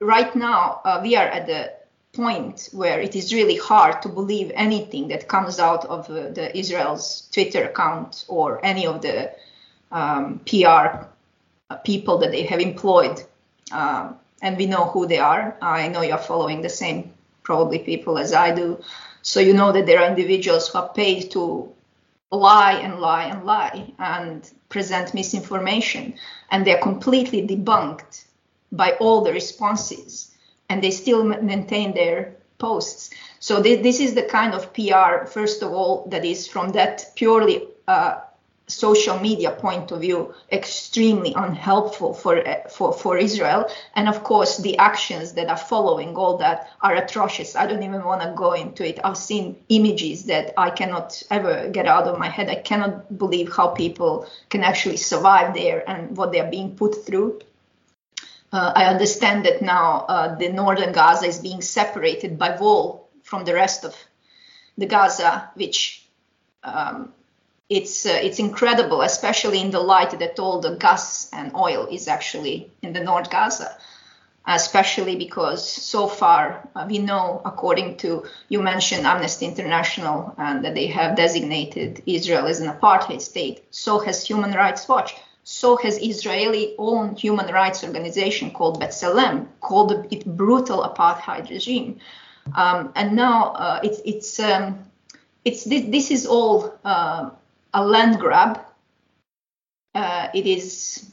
right 0.00 0.34
now, 0.36 0.82
uh, 0.84 1.00
we 1.02 1.16
are 1.16 1.26
at 1.26 1.46
the 1.46 1.72
point 2.12 2.68
where 2.72 3.00
it 3.00 3.16
is 3.16 3.32
really 3.32 3.56
hard 3.56 4.02
to 4.02 4.08
believe 4.08 4.52
anything 4.54 5.08
that 5.08 5.28
comes 5.28 5.58
out 5.58 5.86
of 5.86 6.10
uh, 6.10 6.28
the 6.30 6.54
Israel's 6.58 7.28
Twitter 7.32 7.64
account 7.64 8.26
or 8.28 8.62
any 8.62 8.86
of 8.86 9.00
the 9.00 9.32
um, 9.92 10.40
PR 10.40 11.06
people 11.76 12.18
that 12.18 12.30
they 12.30 12.42
have 12.42 12.60
employed, 12.60 13.22
um, 13.72 14.16
and 14.42 14.56
we 14.56 14.66
know 14.66 14.86
who 14.86 15.06
they 15.06 15.18
are. 15.18 15.56
I 15.60 15.88
know 15.88 16.02
you're 16.02 16.18
following 16.18 16.62
the 16.62 16.68
same 16.68 17.12
probably 17.42 17.78
people 17.78 18.18
as 18.18 18.32
I 18.32 18.54
do, 18.54 18.82
so 19.22 19.40
you 19.40 19.54
know 19.54 19.72
that 19.72 19.86
there 19.86 20.00
are 20.00 20.08
individuals 20.08 20.68
who 20.68 20.78
are 20.78 20.88
paid 20.88 21.30
to 21.32 21.72
lie 22.30 22.74
and 22.74 23.00
lie 23.00 23.24
and 23.24 23.44
lie 23.44 23.92
and 23.98 24.48
present 24.68 25.14
misinformation, 25.14 26.14
and 26.50 26.66
they're 26.66 26.82
completely 26.82 27.46
debunked 27.46 28.24
by 28.72 28.92
all 29.00 29.22
the 29.22 29.32
responses, 29.32 30.30
and 30.68 30.82
they 30.82 30.90
still 30.90 31.24
maintain 31.24 31.92
their 31.92 32.36
posts. 32.58 33.10
So 33.40 33.62
th- 33.62 33.82
this 33.82 34.00
is 34.00 34.14
the 34.14 34.22
kind 34.22 34.54
of 34.54 34.72
PR, 34.72 35.26
first 35.26 35.62
of 35.62 35.72
all, 35.72 36.06
that 36.10 36.24
is 36.24 36.46
from 36.46 36.70
that 36.70 37.10
purely 37.16 37.66
uh, 37.88 38.20
social 38.70 39.18
media 39.18 39.50
point 39.50 39.90
of 39.90 40.00
view 40.00 40.34
extremely 40.50 41.34
unhelpful 41.34 42.14
for 42.14 42.42
for 42.70 42.92
for 42.92 43.18
Israel. 43.18 43.68
And 43.94 44.08
of 44.08 44.22
course 44.22 44.58
the 44.58 44.78
actions 44.78 45.32
that 45.34 45.48
are 45.48 45.56
following 45.56 46.16
all 46.16 46.38
that 46.38 46.70
are 46.80 46.94
atrocious. 46.94 47.56
I 47.56 47.66
don't 47.66 47.82
even 47.82 48.04
want 48.04 48.22
to 48.22 48.32
go 48.36 48.52
into 48.52 48.86
it. 48.86 49.00
I've 49.02 49.16
seen 49.16 49.56
images 49.68 50.24
that 50.24 50.54
I 50.56 50.70
cannot 50.70 51.22
ever 51.30 51.68
get 51.68 51.86
out 51.86 52.04
of 52.04 52.18
my 52.18 52.28
head. 52.28 52.48
I 52.48 52.56
cannot 52.56 53.18
believe 53.18 53.52
how 53.52 53.68
people 53.68 54.26
can 54.48 54.62
actually 54.62 54.96
survive 54.96 55.54
there 55.54 55.88
and 55.88 56.16
what 56.16 56.32
they're 56.32 56.50
being 56.50 56.76
put 56.76 57.04
through. 57.04 57.40
Uh, 58.52 58.72
I 58.74 58.86
understand 58.86 59.44
that 59.44 59.62
now 59.62 60.06
uh, 60.08 60.34
the 60.34 60.48
northern 60.48 60.92
Gaza 60.92 61.26
is 61.26 61.38
being 61.38 61.62
separated 61.62 62.38
by 62.38 62.56
wall 62.56 63.08
from 63.22 63.44
the 63.44 63.54
rest 63.54 63.84
of 63.84 63.94
the 64.76 64.86
Gaza 64.86 65.50
which 65.54 66.08
um, 66.64 67.12
it's 67.70 68.04
uh, 68.04 68.18
it's 68.26 68.38
incredible, 68.38 69.00
especially 69.02 69.60
in 69.60 69.70
the 69.70 69.80
light 69.80 70.18
that 70.18 70.38
all 70.38 70.60
the 70.60 70.74
gas 70.76 71.30
and 71.32 71.54
oil 71.54 71.86
is 71.90 72.08
actually 72.08 72.70
in 72.82 72.92
the 72.92 73.00
North 73.00 73.30
Gaza. 73.30 73.76
Especially 74.46 75.16
because 75.16 75.62
so 75.68 76.08
far 76.08 76.66
uh, 76.74 76.86
we 76.88 76.98
know, 76.98 77.42
according 77.44 77.98
to 77.98 78.24
you 78.48 78.60
mentioned 78.60 79.06
Amnesty 79.06 79.46
International, 79.46 80.34
and 80.38 80.64
that 80.64 80.74
they 80.74 80.88
have 80.88 81.14
designated 81.14 82.02
Israel 82.06 82.46
as 82.46 82.58
an 82.58 82.72
apartheid 82.72 83.20
state. 83.20 83.62
So 83.70 84.00
has 84.00 84.26
Human 84.26 84.52
Rights 84.52 84.88
Watch. 84.88 85.14
So 85.44 85.76
has 85.76 85.98
Israeli-owned 85.98 87.18
human 87.18 87.52
rights 87.52 87.84
organization 87.84 88.50
called 88.50 88.80
B'Tselem, 88.80 89.46
called 89.60 90.06
it 90.10 90.24
brutal 90.24 90.82
apartheid 90.82 91.50
regime. 91.50 91.98
Um, 92.54 92.92
and 92.94 93.14
now 93.14 93.52
uh, 93.52 93.80
it's 93.82 94.00
it's 94.04 94.40
um, 94.40 94.78
it's 95.44 95.64
this, 95.64 95.84
this 95.88 96.10
is 96.10 96.26
all 96.26 96.74
uh, 96.84 97.30
a 97.74 97.84
land 97.84 98.18
grab. 98.18 98.60
Uh, 99.94 100.28
it 100.34 100.46
is 100.46 101.10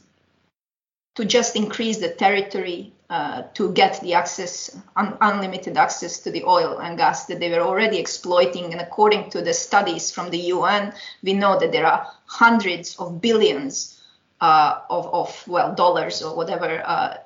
to 1.16 1.24
just 1.24 1.56
increase 1.56 1.98
the 1.98 2.10
territory 2.10 2.92
uh, 3.10 3.42
to 3.54 3.72
get 3.72 4.00
the 4.02 4.14
access, 4.14 4.76
un- 4.96 5.16
unlimited 5.20 5.76
access 5.76 6.20
to 6.20 6.30
the 6.30 6.44
oil 6.44 6.78
and 6.78 6.98
gas 6.98 7.26
that 7.26 7.40
they 7.40 7.50
were 7.50 7.60
already 7.60 7.98
exploiting. 7.98 8.70
And 8.72 8.80
according 8.80 9.30
to 9.30 9.42
the 9.42 9.52
studies 9.52 10.10
from 10.10 10.30
the 10.30 10.38
UN, 10.54 10.92
we 11.22 11.32
know 11.32 11.58
that 11.58 11.72
there 11.72 11.86
are 11.86 12.06
hundreds 12.26 12.96
of 12.96 13.20
billions 13.20 14.00
uh, 14.40 14.80
of, 14.90 15.06
of, 15.12 15.48
well, 15.48 15.74
dollars 15.74 16.22
or 16.22 16.36
whatever 16.36 16.82
uh, 16.84 17.16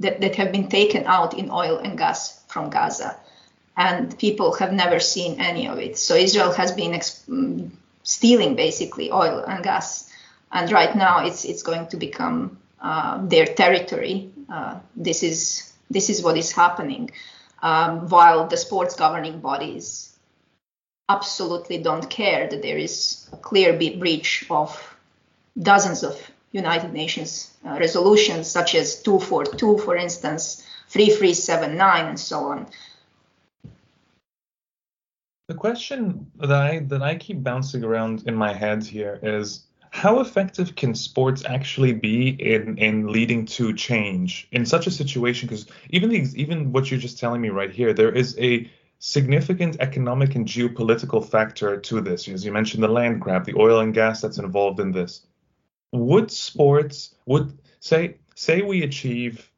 that, 0.00 0.20
that 0.20 0.36
have 0.36 0.52
been 0.52 0.68
taken 0.68 1.04
out 1.06 1.36
in 1.36 1.50
oil 1.50 1.78
and 1.78 1.98
gas 1.98 2.44
from 2.46 2.70
Gaza. 2.70 3.18
And 3.76 4.16
people 4.18 4.52
have 4.54 4.72
never 4.72 5.00
seen 5.00 5.40
any 5.40 5.66
of 5.66 5.78
it. 5.78 5.96
So 5.98 6.14
Israel 6.14 6.52
has 6.52 6.72
been 6.72 6.92
ex- 6.92 7.24
stealing 8.02 8.56
basically 8.56 9.10
oil 9.10 9.44
and 9.46 9.62
gas. 9.64 10.10
And 10.50 10.70
right 10.70 10.94
now, 10.94 11.24
it's 11.24 11.44
it's 11.44 11.62
going 11.62 11.88
to 11.88 11.96
become 11.96 12.58
uh, 12.80 13.24
their 13.26 13.46
territory. 13.46 14.30
Uh, 14.48 14.80
this 14.96 15.22
is 15.22 15.72
this 15.90 16.10
is 16.10 16.22
what 16.22 16.36
is 16.36 16.52
happening, 16.52 17.10
um, 17.62 18.08
while 18.08 18.46
the 18.48 18.56
sports 18.56 18.94
governing 18.96 19.40
bodies 19.40 20.12
absolutely 21.08 21.78
don't 21.78 22.08
care 22.08 22.48
that 22.48 22.62
there 22.62 22.78
is 22.78 23.28
a 23.32 23.36
clear 23.36 23.72
breach 23.72 24.46
of 24.50 24.96
dozens 25.60 26.02
of 26.02 26.30
United 26.52 26.92
Nations 26.92 27.50
uh, 27.66 27.76
resolutions, 27.78 28.48
such 28.48 28.74
as 28.74 29.02
242, 29.02 29.78
for 29.78 29.96
instance, 29.96 30.66
3379, 30.88 32.06
and 32.06 32.20
so 32.20 32.44
on. 32.44 32.66
The 35.52 35.58
question 35.58 36.28
that 36.36 36.50
I 36.50 36.78
that 36.88 37.02
I 37.02 37.14
keep 37.14 37.42
bouncing 37.42 37.84
around 37.84 38.24
in 38.26 38.34
my 38.34 38.54
head 38.54 38.82
here 38.84 39.20
is 39.22 39.66
how 39.90 40.20
effective 40.20 40.76
can 40.76 40.94
sports 40.94 41.44
actually 41.44 41.92
be 41.92 42.30
in 42.30 42.78
in 42.78 43.08
leading 43.12 43.44
to 43.58 43.74
change 43.74 44.48
in 44.52 44.64
such 44.64 44.86
a 44.86 44.90
situation? 44.90 45.46
Because 45.46 45.66
even 45.90 46.08
the, 46.08 46.26
even 46.36 46.72
what 46.72 46.90
you're 46.90 46.98
just 46.98 47.18
telling 47.18 47.42
me 47.42 47.50
right 47.50 47.70
here 47.70 47.92
there 47.92 48.10
is 48.10 48.34
a 48.38 48.70
significant 48.98 49.76
economic 49.80 50.36
and 50.36 50.46
geopolitical 50.46 51.22
factor 51.22 51.76
to 51.78 52.00
this. 52.00 52.28
As 52.28 52.46
you 52.46 52.50
mentioned 52.50 52.82
the 52.82 52.88
land 52.88 53.20
grab 53.20 53.44
the 53.44 53.54
oil 53.58 53.80
and 53.80 53.92
gas 53.92 54.22
that's 54.22 54.38
involved 54.38 54.80
in 54.80 54.90
this. 54.90 55.26
Would 55.92 56.30
sports 56.30 57.14
would 57.26 57.58
say 57.78 58.16
say 58.34 58.62
we 58.62 58.84
achieve 58.84 59.51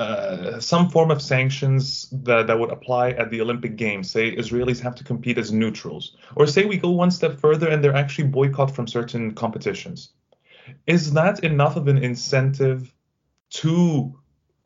uh, 0.00 0.58
some 0.58 0.88
form 0.88 1.10
of 1.10 1.20
sanctions 1.20 2.08
that, 2.10 2.46
that 2.46 2.58
would 2.58 2.70
apply 2.70 3.10
at 3.10 3.30
the 3.30 3.42
Olympic 3.42 3.76
Games. 3.76 4.10
Say 4.10 4.34
Israelis 4.34 4.80
have 4.80 4.94
to 4.94 5.04
compete 5.04 5.36
as 5.36 5.52
neutrals, 5.52 6.16
or 6.36 6.46
say 6.46 6.64
we 6.64 6.78
go 6.78 6.90
one 6.90 7.10
step 7.10 7.38
further 7.38 7.68
and 7.68 7.84
they're 7.84 8.02
actually 8.02 8.28
boycott 8.28 8.74
from 8.74 8.86
certain 8.86 9.34
competitions. 9.34 10.12
Is 10.86 11.12
that 11.12 11.44
enough 11.44 11.76
of 11.76 11.86
an 11.86 11.98
incentive 11.98 12.94
to 13.60 14.18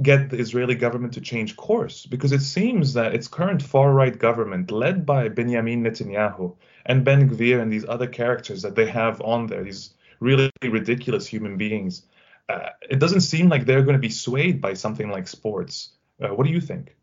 get 0.03 0.31
the 0.31 0.39
Israeli 0.39 0.77
government 0.77 1.15
to 1.15 1.21
change 1.21 1.57
course 1.57 2.07
because 2.07 2.31
it 2.31 2.43
seems 2.43 2.95
that 2.95 3.15
its 3.15 3.27
current 3.27 3.61
far 3.61 3.93
right 3.93 4.17
government, 4.17 4.71
led 4.71 5.05
by 5.05 5.29
Benjamin 5.29 5.83
Netanyahu 5.83 6.55
and 6.87 7.05
Ben 7.05 7.29
Gvir 7.29 7.61
and 7.61 7.73
these 7.73 7.89
other 7.89 8.07
characters 8.07 8.63
that 8.63 8.77
they 8.77 8.87
have 8.87 9.21
on 9.23 9.49
there, 9.49 9.65
these 9.65 9.95
really 10.21 10.51
ridiculous 10.63 11.27
human 11.27 11.57
beings, 11.57 12.03
uh, 12.49 12.71
it 12.89 12.99
doesn't 12.99 13.23
seem 13.23 13.49
like 13.49 13.65
they're 13.65 13.83
going 13.83 13.95
to 13.95 14.09
be 14.09 14.11
swayed 14.11 14.61
by 14.61 14.75
something 14.75 15.11
like 15.11 15.29
sports. 15.29 15.91
Uh, 16.21 16.29
what 16.29 16.47
do 16.47 16.53
you 16.53 16.61
think? 16.61 16.97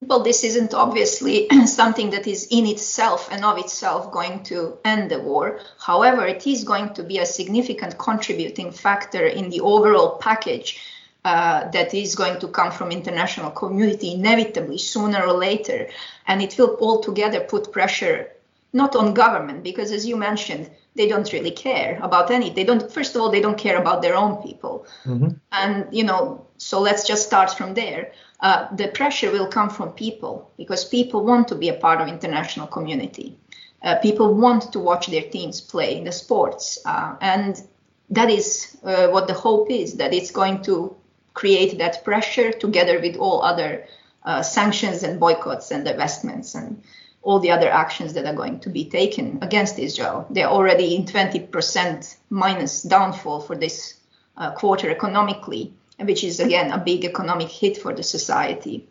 Well, 0.00 0.22
this 0.22 0.44
isn't 0.44 0.74
obviously 0.74 1.48
something 1.66 2.10
that 2.10 2.26
is 2.26 2.48
in 2.50 2.66
itself 2.66 3.28
and 3.32 3.44
of 3.44 3.58
itself 3.58 4.12
going 4.12 4.42
to 4.44 4.78
end 4.84 5.10
the 5.10 5.18
war. 5.18 5.60
However, 5.78 6.26
it 6.26 6.46
is 6.46 6.64
going 6.64 6.92
to 6.94 7.02
be 7.02 7.18
a 7.18 7.26
significant 7.26 7.96
contributing 7.96 8.70
factor 8.70 9.26
in 9.26 9.48
the 9.48 9.60
overall 9.60 10.18
package 10.18 10.78
uh, 11.24 11.70
that 11.70 11.94
is 11.94 12.14
going 12.14 12.38
to 12.40 12.48
come 12.48 12.70
from 12.70 12.90
international 12.90 13.50
community 13.50 14.12
inevitably 14.12 14.76
sooner 14.76 15.22
or 15.24 15.32
later 15.32 15.88
and 16.26 16.42
it 16.42 16.54
will 16.58 16.76
altogether 16.82 17.40
put 17.40 17.72
pressure 17.72 18.28
not 18.74 18.94
on 18.96 19.14
government 19.14 19.62
because 19.62 19.90
as 19.92 20.04
you 20.06 20.16
mentioned 20.16 20.70
they 20.96 21.08
don't 21.08 21.32
really 21.32 21.50
care 21.50 21.98
about 22.02 22.30
any 22.30 22.50
they 22.50 22.64
don't 22.64 22.90
first 22.92 23.14
of 23.14 23.22
all 23.22 23.30
they 23.30 23.40
don't 23.40 23.58
care 23.58 23.78
about 23.78 24.02
their 24.02 24.16
own 24.16 24.42
people. 24.42 24.86
Mm-hmm. 25.04 25.28
and 25.52 25.86
you 25.90 26.04
know 26.04 26.44
so 26.58 26.80
let's 26.80 27.06
just 27.06 27.26
start 27.26 27.50
from 27.50 27.74
there. 27.74 28.12
Uh, 28.40 28.74
the 28.74 28.88
pressure 28.88 29.30
will 29.30 29.46
come 29.46 29.70
from 29.70 29.92
people 29.92 30.50
because 30.56 30.84
people 30.84 31.24
want 31.24 31.48
to 31.48 31.54
be 31.54 31.68
a 31.68 31.74
part 31.74 32.00
of 32.00 32.08
international 32.08 32.66
community. 32.66 33.38
Uh, 33.82 33.96
people 33.96 34.34
want 34.34 34.72
to 34.72 34.78
watch 34.78 35.06
their 35.08 35.22
teams 35.22 35.60
play 35.60 35.96
in 35.96 36.04
the 36.04 36.12
sports. 36.12 36.78
Uh, 36.86 37.16
and 37.20 37.62
that 38.10 38.30
is 38.30 38.76
uh, 38.84 39.08
what 39.08 39.26
the 39.26 39.34
hope 39.34 39.70
is 39.70 39.94
that 39.96 40.14
it's 40.14 40.30
going 40.30 40.62
to 40.62 40.96
create 41.34 41.78
that 41.78 42.04
pressure 42.04 42.52
together 42.52 43.00
with 43.00 43.16
all 43.16 43.42
other 43.42 43.86
uh, 44.24 44.42
sanctions 44.42 45.02
and 45.02 45.20
boycotts 45.20 45.70
and 45.70 45.86
divestments 45.86 46.54
and 46.54 46.82
all 47.24 47.40
the 47.40 47.50
other 47.50 47.70
actions 47.70 48.12
that 48.14 48.26
are 48.26 48.34
going 48.34 48.60
to 48.60 48.70
be 48.70 48.84
taken 48.84 49.38
against 49.42 49.78
Israel. 49.78 50.26
They're 50.30 50.48
already 50.48 50.94
in 50.94 51.04
20% 51.04 52.16
minus 52.30 52.82
downfall 52.82 53.40
for 53.40 53.56
this 53.56 53.94
uh, 54.36 54.52
quarter 54.52 54.90
economically, 54.90 55.72
which 55.98 56.22
is 56.22 56.40
again 56.40 56.70
a 56.70 56.78
big 56.78 57.04
economic 57.04 57.48
hit 57.48 57.78
for 57.78 57.92
the 57.94 58.02
society. 58.02 58.86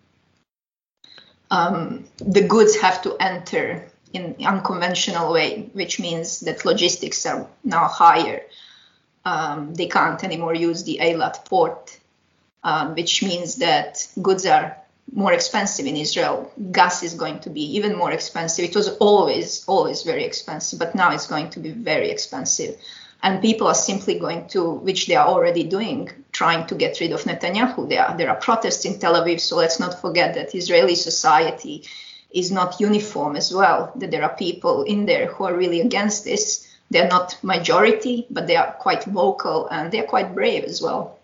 Um, 1.52 2.06
the 2.18 2.48
goods 2.48 2.76
have 2.78 3.02
to 3.04 3.16
enter 3.20 3.88
in 4.12 4.36
unconventional 4.44 5.32
way, 5.32 5.70
which 5.74 6.00
means 6.00 6.42
that 6.42 6.66
logistics 6.66 7.26
are 7.26 7.48
now 7.64 7.88
higher. 7.88 8.42
Um, 9.26 9.74
they 9.74 9.88
can't 9.88 10.24
anymore 10.24 10.56
use 10.56 10.84
the 10.84 11.00
Eilat 11.02 11.46
port 11.46 12.00
um, 12.64 12.96
which 12.96 13.22
means 13.22 13.56
that 13.56 14.08
goods 14.22 14.46
are 14.46 14.78
more 15.12 15.34
expensive 15.34 15.86
in 15.86 15.98
Israel. 15.98 16.52
Gas 16.72 17.04
is 17.04 17.14
going 17.14 17.40
to 17.42 17.50
be 17.50 17.76
even 17.76 17.96
more 17.96 18.12
expensive. 18.12 18.66
It 18.66 18.76
was 18.76 18.90
always, 18.98 19.64
always 19.68 20.04
very 20.04 20.24
expensive, 20.24 20.80
but 20.80 20.96
now 20.96 21.12
it's 21.12 21.28
going 21.28 21.50
to 21.52 21.60
be 21.60 21.72
very 21.72 22.10
expensive. 22.10 22.78
And 23.22 23.42
people 23.42 23.68
are 23.68 23.76
simply 23.76 24.20
going 24.20 24.48
to, 24.50 24.70
which 24.70 25.08
they 25.08 25.16
are 25.16 25.28
already 25.28 25.64
doing, 25.64 26.10
trying 26.32 26.68
to 26.68 26.76
get 26.76 27.00
rid 27.00 27.14
of 27.14 27.24
Netanyahu. 27.24 27.88
There 27.88 28.06
are, 28.06 28.18
there 28.18 28.30
are 28.30 28.36
protests 28.36 28.86
in 28.86 29.00
Tel 29.00 29.14
Aviv, 29.14 29.40
so 29.40 29.56
let's 29.56 29.80
not 29.80 30.02
forget 30.02 30.34
that 30.36 30.56
Israeli 30.56 30.96
society 30.96 31.84
is 32.32 32.52
not 32.52 32.82
uniform 32.82 33.36
as 33.36 33.54
well, 33.54 33.94
that 33.96 34.12
there 34.12 34.24
are 34.24 34.36
people 34.36 34.84
in 34.84 35.06
there 35.06 35.28
who 35.28 35.46
are 35.46 35.56
really 35.56 35.80
against 35.80 36.26
this. 36.26 36.68
They're 36.90 37.08
not 37.08 37.38
majority, 37.44 38.28
but 38.30 38.48
they 38.48 38.56
are 38.56 38.74
quite 38.74 39.04
vocal 39.06 39.68
and 39.70 39.92
they're 39.92 40.04
quite 40.04 40.36
brave 40.36 40.64
as 40.66 40.82
well. 40.82 41.18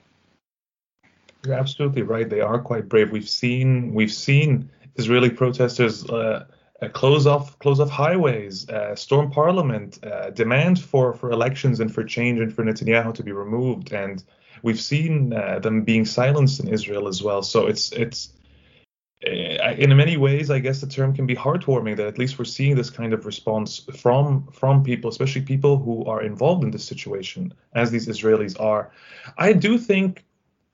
You're 1.45 1.55
absolutely 1.55 2.01
right. 2.01 2.29
They 2.29 2.41
are 2.41 2.59
quite 2.59 2.89
brave. 2.89 3.11
We've 3.11 3.29
seen 3.29 3.93
we've 3.93 4.11
seen 4.11 4.69
Israeli 4.95 5.29
protesters 5.29 6.05
uh, 6.09 6.45
uh, 6.81 6.89
close 6.89 7.25
off 7.25 7.57
close 7.59 7.79
off 7.79 7.89
highways, 7.89 8.67
uh, 8.69 8.95
storm 8.95 9.31
parliament, 9.31 10.03
uh, 10.03 10.31
demand 10.31 10.79
for 10.81 11.13
for 11.13 11.31
elections 11.31 11.79
and 11.79 11.93
for 11.93 12.03
change 12.03 12.39
and 12.39 12.53
for 12.53 12.63
Netanyahu 12.63 13.13
to 13.15 13.23
be 13.23 13.31
removed. 13.31 13.93
And 13.93 14.23
we've 14.63 14.79
seen 14.79 15.33
uh, 15.33 15.59
them 15.59 15.83
being 15.83 16.05
silenced 16.05 16.59
in 16.59 16.67
Israel 16.67 17.07
as 17.07 17.23
well. 17.23 17.41
So 17.41 17.67
it's 17.67 17.91
it's 17.93 18.33
uh, 19.25 19.73
in 19.77 19.95
many 19.97 20.15
ways, 20.15 20.49
I 20.49 20.59
guess 20.59 20.79
the 20.79 20.87
term 20.87 21.13
can 21.13 21.25
be 21.25 21.35
heartwarming 21.35 21.97
that 21.97 22.07
at 22.07 22.17
least 22.17 22.39
we're 22.39 22.45
seeing 22.45 22.75
this 22.75 22.89
kind 22.89 23.11
of 23.13 23.25
response 23.25 23.79
from 23.97 24.47
from 24.51 24.83
people, 24.83 25.09
especially 25.09 25.41
people 25.41 25.77
who 25.77 26.05
are 26.05 26.21
involved 26.21 26.63
in 26.63 26.71
this 26.71 26.85
situation, 26.85 27.53
as 27.73 27.91
these 27.91 28.07
Israelis 28.07 28.59
are. 28.59 28.91
I 29.37 29.51
do 29.51 29.77
think 29.77 30.23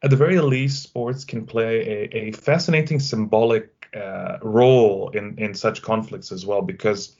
at 0.06 0.12
the 0.12 0.18
very 0.18 0.40
least, 0.40 0.84
sports 0.84 1.26
can 1.26 1.48
play 1.48 1.80
a, 1.80 2.18
a 2.18 2.32
fascinating 2.32 3.00
symbolic 3.00 3.88
uh, 3.96 4.38
role 4.44 5.10
in, 5.10 5.36
in 5.40 5.56
such 5.56 5.82
conflicts 5.82 6.32
as 6.32 6.46
well, 6.46 6.62
because 6.62 7.16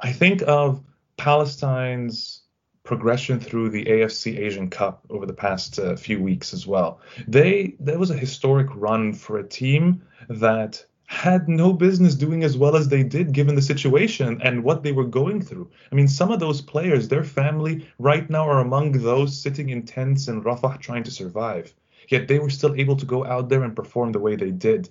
I 0.00 0.10
think 0.10 0.42
of 0.46 0.82
Palestine's 1.18 2.40
progression 2.82 3.40
through 3.40 3.68
the 3.68 3.84
AFC 3.84 4.38
Asian 4.38 4.70
Cup 4.70 5.04
over 5.10 5.26
the 5.26 5.34
past 5.34 5.78
uh, 5.78 5.96
few 5.96 6.18
weeks 6.22 6.54
as 6.54 6.66
well. 6.66 7.00
They 7.28 7.76
there 7.78 7.98
was 7.98 8.10
a 8.10 8.16
historic 8.16 8.68
run 8.74 9.12
for 9.12 9.36
a 9.36 9.46
team 9.46 10.02
that 10.30 10.82
had 11.04 11.46
no 11.46 11.74
business 11.74 12.14
doing 12.14 12.42
as 12.42 12.56
well 12.56 12.74
as 12.74 12.88
they 12.88 13.02
did 13.02 13.32
given 13.32 13.54
the 13.54 13.60
situation 13.60 14.40
and 14.42 14.64
what 14.64 14.82
they 14.82 14.92
were 14.92 15.04
going 15.04 15.42
through. 15.42 15.70
I 15.92 15.94
mean, 15.94 16.08
some 16.08 16.30
of 16.30 16.40
those 16.40 16.62
players, 16.62 17.08
their 17.08 17.24
family 17.24 17.86
right 17.98 18.28
now 18.30 18.48
are 18.48 18.60
among 18.60 18.92
those 18.92 19.38
sitting 19.38 19.68
in 19.68 19.82
tents 19.82 20.28
in 20.28 20.42
Rafah 20.42 20.80
trying 20.80 21.02
to 21.04 21.10
survive 21.10 21.74
yet 22.08 22.28
they 22.28 22.38
were 22.38 22.50
still 22.50 22.74
able 22.74 22.96
to 22.96 23.06
go 23.06 23.24
out 23.24 23.48
there 23.48 23.62
and 23.62 23.76
perform 23.76 24.12
the 24.12 24.18
way 24.18 24.36
they 24.36 24.50
did 24.50 24.88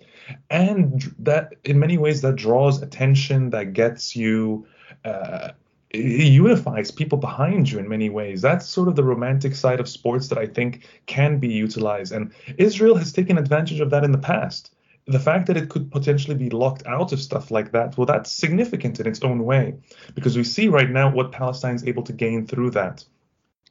and 0.49 1.13
that 1.19 1.53
in 1.63 1.79
many 1.79 1.97
ways 1.97 2.21
that 2.21 2.35
draws 2.35 2.81
attention 2.81 3.49
that 3.49 3.73
gets 3.73 4.15
you 4.15 4.65
uh, 5.05 5.49
it 5.93 6.31
unifies 6.31 6.89
people 6.89 7.19
behind 7.19 7.71
you 7.71 7.77
in 7.77 7.87
many 7.87 8.09
ways. 8.09 8.41
That's 8.41 8.67
sort 8.67 8.87
of 8.87 8.95
the 8.95 9.03
romantic 9.03 9.53
side 9.53 9.79
of 9.79 9.87
sports 9.87 10.27
that 10.29 10.39
I 10.39 10.47
think 10.47 10.87
can 11.05 11.37
be 11.37 11.49
utilized. 11.49 12.11
And 12.11 12.33
Israel 12.57 12.95
has 12.95 13.13
taken 13.13 13.37
advantage 13.37 13.79
of 13.79 13.91
that 13.91 14.03
in 14.03 14.11
the 14.11 14.17
past. 14.17 14.73
The 15.05 15.19
fact 15.19 15.47
that 15.47 15.57
it 15.57 15.69
could 15.69 15.91
potentially 15.91 16.35
be 16.35 16.49
locked 16.49 16.87
out 16.87 17.13
of 17.13 17.21
stuff 17.21 17.51
like 17.51 17.73
that, 17.73 17.95
well, 17.97 18.07
that's 18.07 18.31
significant 18.31 18.99
in 18.99 19.05
its 19.05 19.21
own 19.21 19.43
way 19.43 19.75
because 20.15 20.35
we 20.35 20.43
see 20.43 20.67
right 20.67 20.89
now 20.89 21.11
what 21.11 21.31
Palestine 21.31 21.75
is 21.75 21.85
able 21.85 22.03
to 22.03 22.13
gain 22.13 22.47
through 22.47 22.71
that. 22.71 23.03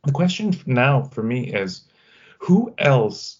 The 0.04 0.12
question 0.12 0.54
now 0.66 1.02
for 1.02 1.22
me 1.22 1.48
is 1.48 1.82
who 2.42 2.74
else 2.78 3.38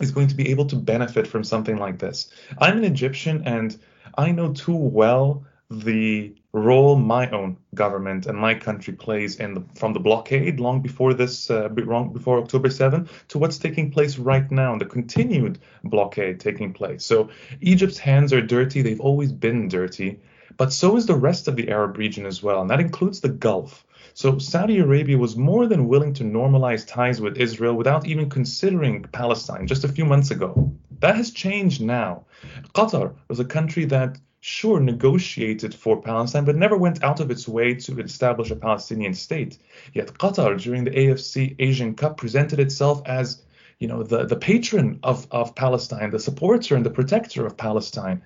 is 0.00 0.10
going 0.10 0.26
to 0.26 0.34
be 0.34 0.50
able 0.50 0.64
to 0.64 0.76
benefit 0.76 1.26
from 1.26 1.44
something 1.44 1.76
like 1.76 1.98
this? 1.98 2.30
I'm 2.58 2.78
an 2.78 2.84
Egyptian 2.84 3.42
and 3.44 3.78
I 4.16 4.32
know 4.32 4.54
too 4.54 4.74
well 4.74 5.44
the 5.70 6.34
role 6.52 6.96
my 6.96 7.28
own 7.30 7.58
government 7.74 8.26
and 8.26 8.38
my 8.38 8.54
country 8.54 8.94
plays 8.94 9.36
in 9.36 9.54
the, 9.54 9.64
from 9.74 9.92
the 9.92 10.00
blockade 10.00 10.60
long 10.60 10.80
before 10.80 11.12
this 11.12 11.50
uh, 11.50 11.68
long 11.76 12.12
before 12.12 12.38
October 12.38 12.70
7 12.70 13.06
to 13.28 13.38
what's 13.38 13.58
taking 13.58 13.90
place 13.90 14.16
right 14.18 14.50
now 14.50 14.76
the 14.78 14.84
continued 14.86 15.58
blockade 15.84 16.40
taking 16.40 16.72
place. 16.72 17.04
So 17.04 17.28
Egypt's 17.60 17.98
hands 17.98 18.32
are 18.32 18.42
dirty. 18.42 18.80
They've 18.80 19.00
always 19.00 19.32
been 19.32 19.68
dirty 19.68 20.20
but 20.56 20.72
so 20.72 20.96
is 20.96 21.06
the 21.06 21.14
rest 21.14 21.48
of 21.48 21.56
the 21.56 21.70
Arab 21.70 21.96
region 21.96 22.26
as 22.26 22.42
well 22.42 22.60
and 22.60 22.70
that 22.70 22.80
includes 22.80 23.20
the 23.20 23.28
Gulf 23.28 23.84
so 24.14 24.38
Saudi 24.38 24.78
Arabia 24.78 25.16
was 25.16 25.36
more 25.36 25.66
than 25.66 25.88
willing 25.88 26.12
to 26.14 26.24
normalize 26.24 26.86
ties 26.86 27.20
with 27.20 27.38
Israel 27.38 27.74
without 27.74 28.06
even 28.06 28.28
considering 28.28 29.04
Palestine 29.04 29.66
just 29.66 29.84
a 29.84 29.88
few 29.88 30.04
months 30.04 30.30
ago. 30.30 30.70
That 31.00 31.16
has 31.16 31.30
changed 31.30 31.80
now. 31.80 32.26
Qatar 32.74 33.14
was 33.28 33.40
a 33.40 33.44
country 33.44 33.86
that 33.86 34.18
sure 34.40 34.80
negotiated 34.80 35.74
for 35.74 36.02
Palestine, 36.02 36.44
but 36.44 36.56
never 36.56 36.76
went 36.76 37.02
out 37.02 37.20
of 37.20 37.30
its 37.30 37.48
way 37.48 37.74
to 37.74 38.00
establish 38.00 38.50
a 38.50 38.56
Palestinian 38.56 39.14
state. 39.14 39.56
Yet 39.94 40.12
Qatar, 40.14 40.60
during 40.60 40.84
the 40.84 40.90
AFC 40.90 41.54
Asian 41.58 41.94
Cup, 41.94 42.18
presented 42.18 42.60
itself 42.60 43.00
as 43.06 43.42
you 43.78 43.88
know 43.88 44.02
the, 44.02 44.26
the 44.26 44.36
patron 44.36 44.98
of, 45.02 45.26
of 45.30 45.54
Palestine, 45.54 46.10
the 46.10 46.18
supporter 46.18 46.76
and 46.76 46.84
the 46.84 46.90
protector 46.90 47.46
of 47.46 47.56
Palestine. 47.56 48.22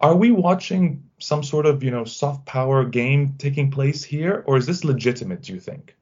Are 0.00 0.14
we 0.14 0.30
watching 0.30 1.02
some 1.18 1.42
sort 1.42 1.66
of, 1.66 1.82
you 1.82 1.90
know, 1.90 2.04
soft 2.04 2.44
power 2.46 2.84
game 2.84 3.34
taking 3.38 3.70
place 3.70 4.04
here, 4.04 4.44
or 4.46 4.56
is 4.56 4.66
this 4.66 4.84
legitimate? 4.84 5.42
Do 5.42 5.54
you 5.54 5.60
think? 5.60 5.96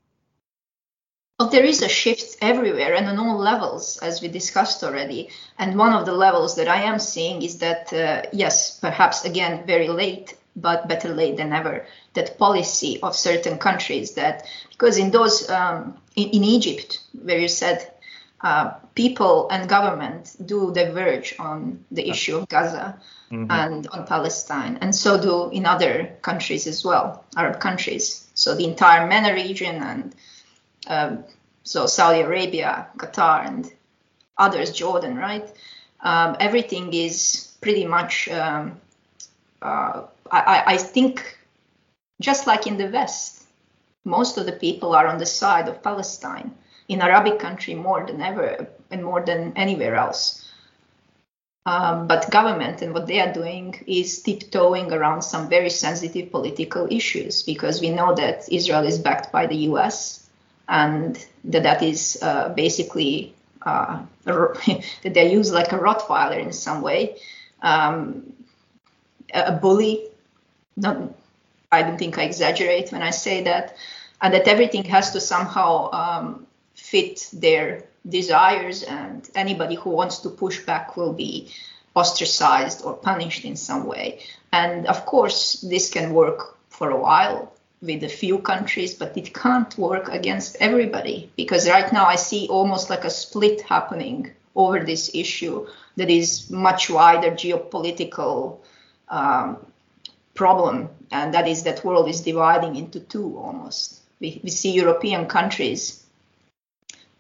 Well, 1.39 1.49
there 1.49 1.65
is 1.65 1.83
a 1.83 1.89
shift 1.89 2.37
everywhere 2.41 2.95
and 2.95 3.07
on 3.09 3.19
all 3.19 3.39
levels, 3.39 3.99
as 3.99 4.23
we 4.23 4.29
discussed 4.29 4.85
already. 4.85 5.31
And 5.59 5.77
one 5.77 5.93
of 5.93 6.07
the 6.07 6.13
levels 6.13 6.55
that 6.57 6.69
I 6.69 6.83
am 6.83 7.01
seeing 7.01 7.43
is 7.43 7.59
that, 7.59 7.93
uh, 7.93 8.23
yes, 8.33 8.79
perhaps 8.79 9.25
again, 9.25 9.67
very 9.67 9.89
late, 9.89 10.37
but 10.55 10.87
better 10.87 11.13
late 11.13 11.37
than 11.37 11.53
ever, 11.53 11.87
that 12.15 12.39
policy 12.39 13.01
of 13.03 13.17
certain 13.17 13.59
countries 13.59 14.15
that, 14.15 14.47
because 14.71 14.97
in 14.97 15.11
those, 15.11 15.51
um, 15.51 15.99
in, 16.15 16.29
in 16.29 16.45
Egypt, 16.45 17.01
where 17.21 17.39
you 17.39 17.49
said 17.49 17.91
uh, 18.45 18.75
people 18.95 19.49
and 19.51 19.69
government 19.71 20.37
do 20.45 20.71
diverge 20.75 21.35
on 21.39 21.83
the 21.91 22.11
issue 22.11 22.37
of 22.37 22.49
Gaza 22.49 23.01
mm-hmm. 23.33 23.51
and 23.51 23.89
on 23.89 24.07
Palestine, 24.07 24.77
and 24.83 24.95
so 24.95 25.21
do 25.21 25.49
in 25.51 25.65
other 25.65 26.15
countries 26.21 26.67
as 26.67 26.85
well, 26.85 27.25
Arab 27.37 27.59
countries. 27.59 28.31
So 28.35 28.55
the 28.55 28.67
entire 28.67 29.07
MENA 29.07 29.33
region 29.33 29.77
and 29.83 30.15
um, 30.87 31.25
so 31.63 31.87
Saudi 31.87 32.21
Arabia, 32.21 32.89
Qatar, 32.99 33.47
and 33.47 33.73
others, 34.37 34.73
Jordan, 34.73 35.17
right? 35.17 35.51
Um, 36.01 36.37
everything 36.39 36.93
is 36.93 37.57
pretty 37.63 37.87
much, 37.87 38.29
um, 38.29 38.79
uh, 39.63 40.03
I, 40.31 40.63
I 40.67 40.77
think, 40.77 41.39
just 42.21 42.47
like 42.47 42.67
in 42.67 42.77
the 42.77 42.89
West, 42.89 43.45
most 44.05 44.37
of 44.37 44.45
the 44.45 44.53
people 44.53 44.95
are 44.95 45.07
on 45.07 45.17
the 45.17 45.25
side 45.25 45.67
of 45.67 45.83
Palestine 45.83 46.55
in 46.89 47.01
Arabic 47.01 47.39
country 47.39 47.75
more 47.75 48.07
than 48.07 48.21
ever 48.21 48.67
and 48.91 49.05
more 49.05 49.23
than 49.23 49.53
anywhere 49.57 49.95
else. 49.95 50.45
Um, 51.67 52.07
but 52.07 52.31
government 52.31 52.83
and 52.83 52.93
what 52.93 53.07
they 53.07 53.21
are 53.21 53.33
doing 53.33 53.83
is 53.87 54.23
tiptoeing 54.23 54.93
around 54.93 55.23
some 55.23 55.49
very 55.49 55.71
sensitive 55.71 56.31
political 56.31 56.87
issues 56.91 57.43
because 57.43 57.81
we 57.81 57.89
know 57.91 58.15
that 58.15 58.47
Israel 58.53 58.85
is 58.85 58.99
backed 58.99 59.33
by 59.33 59.47
the 59.47 59.57
U.S. 59.73 60.29
and 60.69 61.25
that 61.45 61.63
that 61.63 61.83
is 61.83 62.19
uh, 62.21 62.51
basically 62.51 63.35
uh, 63.63 64.03
that 64.25 65.15
they're 65.15 65.29
used 65.29 65.55
like 65.55 65.73
a 65.73 65.79
Rottweiler 65.79 66.39
in 66.39 66.53
some 66.53 66.83
way, 66.83 67.17
um, 67.63 68.31
a 69.33 69.53
bully. 69.53 70.05
Not, 70.77 70.99
I 71.73 71.83
don't 71.83 71.97
think 71.99 72.19
I 72.19 72.25
exaggerate 72.25 72.93
when 72.93 73.01
I 73.03 73.11
say 73.11 73.43
that, 73.45 73.77
and 74.21 74.35
that 74.35 74.49
everything 74.49 74.85
has 74.85 75.13
to 75.13 75.21
somehow 75.21 75.91
um, 75.93 76.47
fit 76.75 77.29
their 77.33 77.85
desires, 78.09 78.83
and 78.83 79.29
anybody 79.35 79.75
who 79.75 79.91
wants 79.91 80.19
to 80.19 80.29
push 80.29 80.61
back 80.61 80.97
will 80.97 81.13
be 81.13 81.51
ostracized 81.95 82.85
or 82.85 82.95
punished 82.95 83.45
in 83.45 83.57
some 83.57 83.87
way. 83.87 84.21
And 84.53 84.87
of 84.87 85.07
course, 85.07 85.61
this 85.61 85.91
can 85.91 86.13
work 86.13 86.57
for 86.69 86.91
a 86.91 87.01
while 87.01 87.53
with 87.81 88.03
a 88.03 88.09
few 88.09 88.39
countries, 88.39 88.95
but 88.95 89.17
it 89.17 89.35
can't 89.35 89.77
work 89.79 90.09
against 90.09 90.57
everybody 90.61 91.31
because 91.37 91.69
right 91.69 91.93
now 91.93 92.07
I 92.07 92.17
see 92.17 92.49
almost 92.49 92.91
like 92.91 93.05
a 93.05 93.11
split 93.11 93.61
happening 93.63 94.33
over 94.57 94.81
this 94.81 95.11
issue 95.15 95.67
that 95.97 96.11
is 96.11 96.51
much 96.51 96.91
wider 96.91 97.31
geopolitical 97.31 98.59
um, 99.09 99.59
problem, 100.35 100.89
and 101.11 101.35
that 101.35 101.47
is 101.47 101.63
that 101.65 101.85
world 101.85 102.09
is 102.09 102.23
dividing 102.23 102.77
into 102.77 103.01
two 103.01 103.37
almost. 103.39 104.01
We, 104.21 104.41
we 104.43 104.51
see 104.51 104.73
European 104.73 105.27
countries 105.27 106.04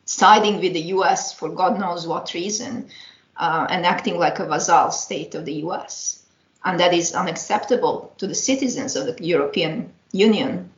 siding 0.05 0.61
with 0.61 0.73
the 0.73 0.93
US 0.95 1.33
for 1.33 1.49
God 1.49 1.79
knows 1.79 2.07
what 2.07 2.35
reason 2.35 2.89
uh, 3.37 3.67
and 3.69 3.87
acting 3.87 4.19
like 4.19 4.39
a 4.39 4.47
vassal 4.47 4.91
state 4.91 5.35
of 5.35 5.45
the 5.45 5.55
US. 5.65 6.23
And 6.65 6.81
that 6.81 6.95
is 6.95 7.15
unacceptable 7.15 8.13
to 8.19 8.27
the 8.27 8.35
citizens 8.35 8.97
of 8.97 9.07
the 9.07 9.25
European 9.25 9.93
Union. 10.13 10.71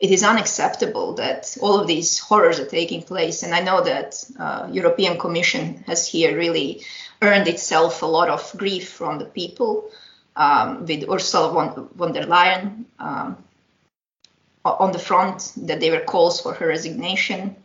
It 0.00 0.10
is 0.10 0.24
unacceptable 0.24 1.14
that 1.14 1.56
all 1.60 1.78
of 1.78 1.86
these 1.86 2.18
horrors 2.18 2.58
are 2.58 2.66
taking 2.66 3.02
place. 3.02 3.42
And 3.42 3.54
I 3.54 3.60
know 3.60 3.82
that 3.82 4.24
uh, 4.38 4.68
European 4.72 5.18
Commission 5.18 5.84
has 5.86 6.08
here 6.08 6.36
really 6.36 6.82
earned 7.22 7.48
itself 7.48 8.02
a 8.02 8.06
lot 8.06 8.28
of 8.28 8.50
grief 8.56 8.88
from 8.88 9.18
the 9.18 9.26
people 9.26 9.90
um, 10.36 10.86
with 10.86 11.08
Ursula 11.08 11.52
von, 11.52 11.88
von 11.94 12.12
der 12.12 12.24
Leyen 12.24 12.86
um, 12.98 13.36
on 14.64 14.92
the 14.92 14.98
front 14.98 15.52
that 15.56 15.80
there 15.80 15.92
were 15.92 16.04
calls 16.04 16.40
for 16.40 16.54
her 16.54 16.66
resignation 16.66 17.56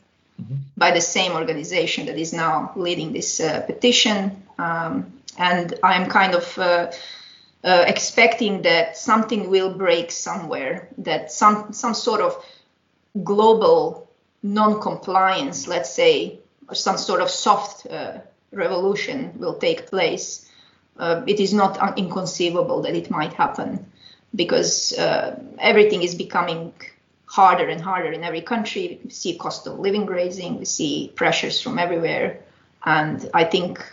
mm-hmm. 0.41 0.55
by 0.77 0.91
the 0.91 1.01
same 1.01 1.33
organization 1.33 2.05
that 2.07 2.17
is 2.17 2.33
now 2.33 2.71
leading 2.75 3.13
this 3.13 3.39
uh, 3.39 3.61
petition. 3.61 4.43
Um, 4.57 5.13
and 5.37 5.73
I'm 5.83 6.09
kind 6.09 6.33
of 6.33 6.57
uh, 6.57 6.91
uh, 7.63 7.83
expecting 7.87 8.61
that 8.61 8.97
something 8.97 9.49
will 9.49 9.73
break 9.73 10.11
somewhere, 10.11 10.87
that 10.99 11.31
some 11.31 11.73
some 11.73 11.93
sort 11.93 12.21
of 12.21 12.43
global 13.23 14.07
non-compliance, 14.43 15.67
let's 15.67 15.91
say, 15.91 16.39
or 16.69 16.75
some 16.75 16.97
sort 16.97 17.21
of 17.21 17.29
soft 17.29 17.87
uh, 17.87 18.19
revolution 18.51 19.33
will 19.37 19.55
take 19.55 19.87
place. 19.87 20.49
Uh, 20.97 21.23
it 21.27 21.39
is 21.39 21.53
not 21.53 21.77
un- 21.79 21.93
inconceivable 21.97 22.81
that 22.83 22.95
it 22.95 23.09
might 23.09 23.33
happen 23.33 23.85
because 24.35 24.97
uh, 24.97 25.39
everything 25.57 26.03
is 26.03 26.15
becoming 26.15 26.73
harder 27.25 27.67
and 27.67 27.81
harder 27.81 28.11
in 28.11 28.23
every 28.23 28.41
country. 28.41 28.99
We 29.03 29.09
see 29.09 29.37
cost 29.37 29.67
of 29.67 29.79
living 29.79 30.05
raising, 30.05 30.59
we 30.59 30.65
see 30.65 31.11
pressures 31.15 31.61
from 31.61 31.79
everywhere. 31.79 32.39
And 32.85 33.29
I 33.33 33.43
think 33.43 33.83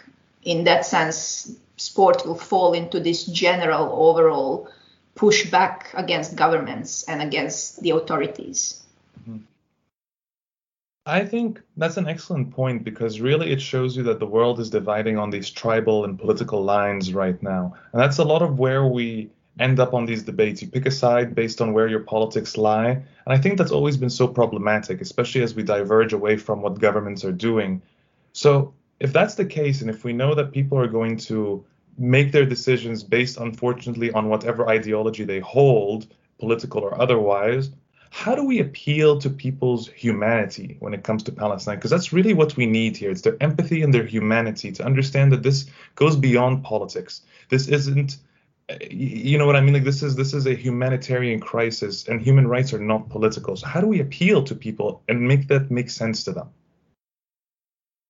in 0.42 0.64
that 0.64 0.84
sense, 0.84 1.54
sport 1.76 2.26
will 2.26 2.36
fall 2.36 2.74
into 2.74 3.00
this 3.00 3.24
general 3.24 3.92
overall 3.92 4.68
pushback 5.16 5.86
against 5.94 6.36
governments 6.36 7.04
and 7.04 7.22
against 7.22 7.82
the 7.82 7.90
authorities. 7.90 8.82
Mm-hmm. 9.20 9.38
I 11.04 11.24
think 11.24 11.60
that's 11.76 11.96
an 11.96 12.06
excellent 12.06 12.52
point 12.52 12.84
because 12.84 13.20
really 13.20 13.50
it 13.50 13.60
shows 13.60 13.96
you 13.96 14.04
that 14.04 14.20
the 14.20 14.26
world 14.26 14.60
is 14.60 14.70
dividing 14.70 15.18
on 15.18 15.30
these 15.30 15.50
tribal 15.50 16.04
and 16.04 16.18
political 16.18 16.62
lines 16.62 17.12
right 17.12 17.42
now. 17.42 17.74
And 17.92 18.00
that's 18.00 18.18
a 18.18 18.24
lot 18.24 18.42
of 18.42 18.58
where 18.58 18.86
we 18.86 19.30
end 19.58 19.78
up 19.80 19.94
on 19.94 20.06
these 20.06 20.22
debates. 20.22 20.62
You 20.62 20.68
pick 20.68 20.86
a 20.86 20.90
side 20.90 21.34
based 21.34 21.60
on 21.60 21.72
where 21.72 21.88
your 21.88 22.00
politics 22.00 22.56
lie. 22.56 22.90
And 22.90 23.04
I 23.26 23.38
think 23.38 23.58
that's 23.58 23.70
always 23.70 23.96
been 23.96 24.10
so 24.10 24.26
problematic, 24.26 25.00
especially 25.00 25.42
as 25.42 25.54
we 25.54 25.62
diverge 25.62 26.12
away 26.12 26.36
from 26.36 26.62
what 26.62 26.80
governments 26.80 27.24
are 27.24 27.32
doing. 27.32 27.82
So, 28.32 28.74
if 28.98 29.12
that's 29.12 29.34
the 29.34 29.44
case, 29.44 29.80
and 29.80 29.90
if 29.90 30.04
we 30.04 30.12
know 30.12 30.34
that 30.34 30.52
people 30.52 30.78
are 30.78 30.86
going 30.86 31.16
to 31.18 31.64
make 31.98 32.32
their 32.32 32.46
decisions 32.46 33.02
based, 33.02 33.36
unfortunately, 33.36 34.12
on 34.12 34.28
whatever 34.28 34.68
ideology 34.68 35.24
they 35.24 35.40
hold, 35.40 36.06
political 36.38 36.82
or 36.82 37.00
otherwise, 37.00 37.70
how 38.10 38.34
do 38.34 38.44
we 38.44 38.60
appeal 38.60 39.18
to 39.18 39.30
people's 39.30 39.88
humanity 39.88 40.76
when 40.80 40.92
it 40.92 41.02
comes 41.02 41.22
to 41.24 41.32
Palestine? 41.32 41.76
Because 41.76 41.90
that's 41.90 42.12
really 42.12 42.34
what 42.34 42.56
we 42.56 42.66
need 42.66 42.96
here. 42.96 43.10
It's 43.10 43.22
their 43.22 43.36
empathy 43.40 43.82
and 43.82 43.92
their 43.92 44.04
humanity 44.04 44.70
to 44.72 44.84
understand 44.84 45.32
that 45.32 45.42
this 45.42 45.66
goes 45.94 46.14
beyond 46.14 46.62
politics. 46.62 47.22
This 47.48 47.68
isn't 47.68 48.18
you 48.90 49.38
know 49.38 49.46
what 49.46 49.56
I 49.56 49.60
mean? 49.60 49.74
Like 49.74 49.84
this 49.84 50.02
is 50.02 50.16
this 50.16 50.34
is 50.34 50.46
a 50.46 50.54
humanitarian 50.54 51.40
crisis, 51.40 52.08
and 52.08 52.20
human 52.20 52.46
rights 52.46 52.72
are 52.72 52.78
not 52.78 53.08
political. 53.08 53.56
So 53.56 53.66
how 53.66 53.80
do 53.80 53.86
we 53.86 54.00
appeal 54.00 54.42
to 54.44 54.54
people 54.54 55.02
and 55.08 55.20
make 55.26 55.48
that 55.48 55.70
make 55.70 55.90
sense 55.90 56.24
to 56.24 56.32
them? 56.32 56.48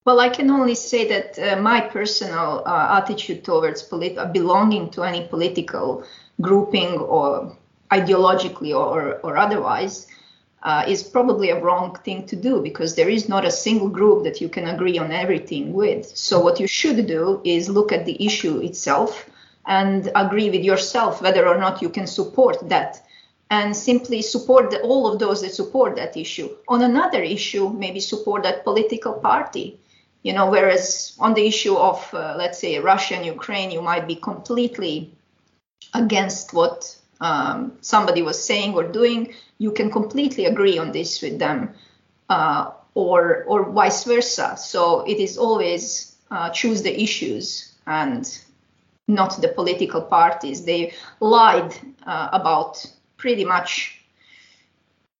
Well, 0.05 0.19
I 0.19 0.29
can 0.31 0.51
only 0.51 0.75
say 0.75 1.07
that 1.09 1.39
uh, 1.39 1.61
my 1.61 1.81
personal 1.81 2.65
uh, 2.67 3.01
attitude 3.01 3.45
towards 3.45 3.83
polit- 3.83 4.19
uh, 4.19 4.27
belonging 4.27 4.91
to 4.91 5.05
any 5.05 5.29
political 5.29 6.05
grouping 6.41 6.99
or 6.99 7.57
ideologically 7.93 8.75
or, 8.75 9.21
or 9.23 9.37
otherwise 9.37 10.09
uh, 10.65 10.85
is 10.89 11.05
probably 11.05 11.51
a 11.51 11.61
wrong 11.61 11.95
thing 12.05 12.27
to 12.27 12.37
do 12.37 12.61
because 12.61 12.97
there 12.97 13.09
is 13.09 13.29
not 13.29 13.45
a 13.45 13.51
single 13.51 13.89
group 13.89 14.25
that 14.25 14.41
you 14.41 14.49
can 14.49 14.67
agree 14.67 14.99
on 14.99 15.13
everything 15.13 15.73
with. 15.73 16.07
So, 16.17 16.41
what 16.41 16.59
you 16.59 16.67
should 16.67 17.07
do 17.07 17.41
is 17.45 17.69
look 17.69 17.93
at 17.93 18.05
the 18.05 18.25
issue 18.25 18.59
itself 18.59 19.29
and 19.67 20.11
agree 20.15 20.51
with 20.51 20.63
yourself 20.63 21.23
whether 21.23 21.47
or 21.47 21.59
not 21.59 21.83
you 21.83 21.89
can 21.89 22.07
support 22.07 22.69
that 22.69 23.03
and 23.51 23.77
simply 23.77 24.23
support 24.23 24.71
the, 24.71 24.81
all 24.81 25.13
of 25.13 25.19
those 25.19 25.43
that 25.43 25.53
support 25.53 25.95
that 25.97 26.17
issue. 26.17 26.49
On 26.69 26.83
another 26.83 27.23
issue, 27.23 27.69
maybe 27.69 28.01
support 28.01 28.43
that 28.45 28.65
political 28.65 29.13
party. 29.13 29.79
You 30.23 30.33
know, 30.33 30.51
whereas 30.51 31.15
on 31.19 31.35
the 31.35 31.47
issue 31.47 31.77
of, 31.77 32.09
uh, 32.15 32.35
let's 32.39 32.59
say, 32.59 32.79
Russia 32.79 33.17
and 33.17 33.27
Ukraine, 33.27 33.71
you 33.71 33.83
might 33.83 34.07
be 34.07 34.15
completely 34.15 35.13
against 35.93 36.55
what 36.55 36.97
um, 37.21 37.73
somebody 37.83 38.23
was 38.23 38.43
saying 38.43 38.75
or 38.75 38.85
doing. 38.85 39.35
You 39.59 39.73
can 39.73 39.91
completely 39.91 40.47
agree 40.47 40.79
on 40.79 40.93
this 40.93 41.21
with 41.21 41.39
them, 41.39 41.75
uh, 42.31 42.71
or 42.95 43.45
or 43.47 43.71
vice 43.71 44.05
versa. 44.05 44.57
So 44.57 45.01
it 45.03 45.19
is 45.19 45.37
always 45.37 46.17
uh, 46.31 46.51
choose 46.51 46.83
the 46.83 47.03
issues 47.03 47.73
and 47.87 48.25
not 49.09 49.41
the 49.41 49.49
political 49.49 50.01
parties. 50.03 50.65
They 50.65 50.93
lied 51.21 51.75
uh, 52.07 52.29
about 52.33 52.85
pretty 53.17 53.45
much 53.45 53.99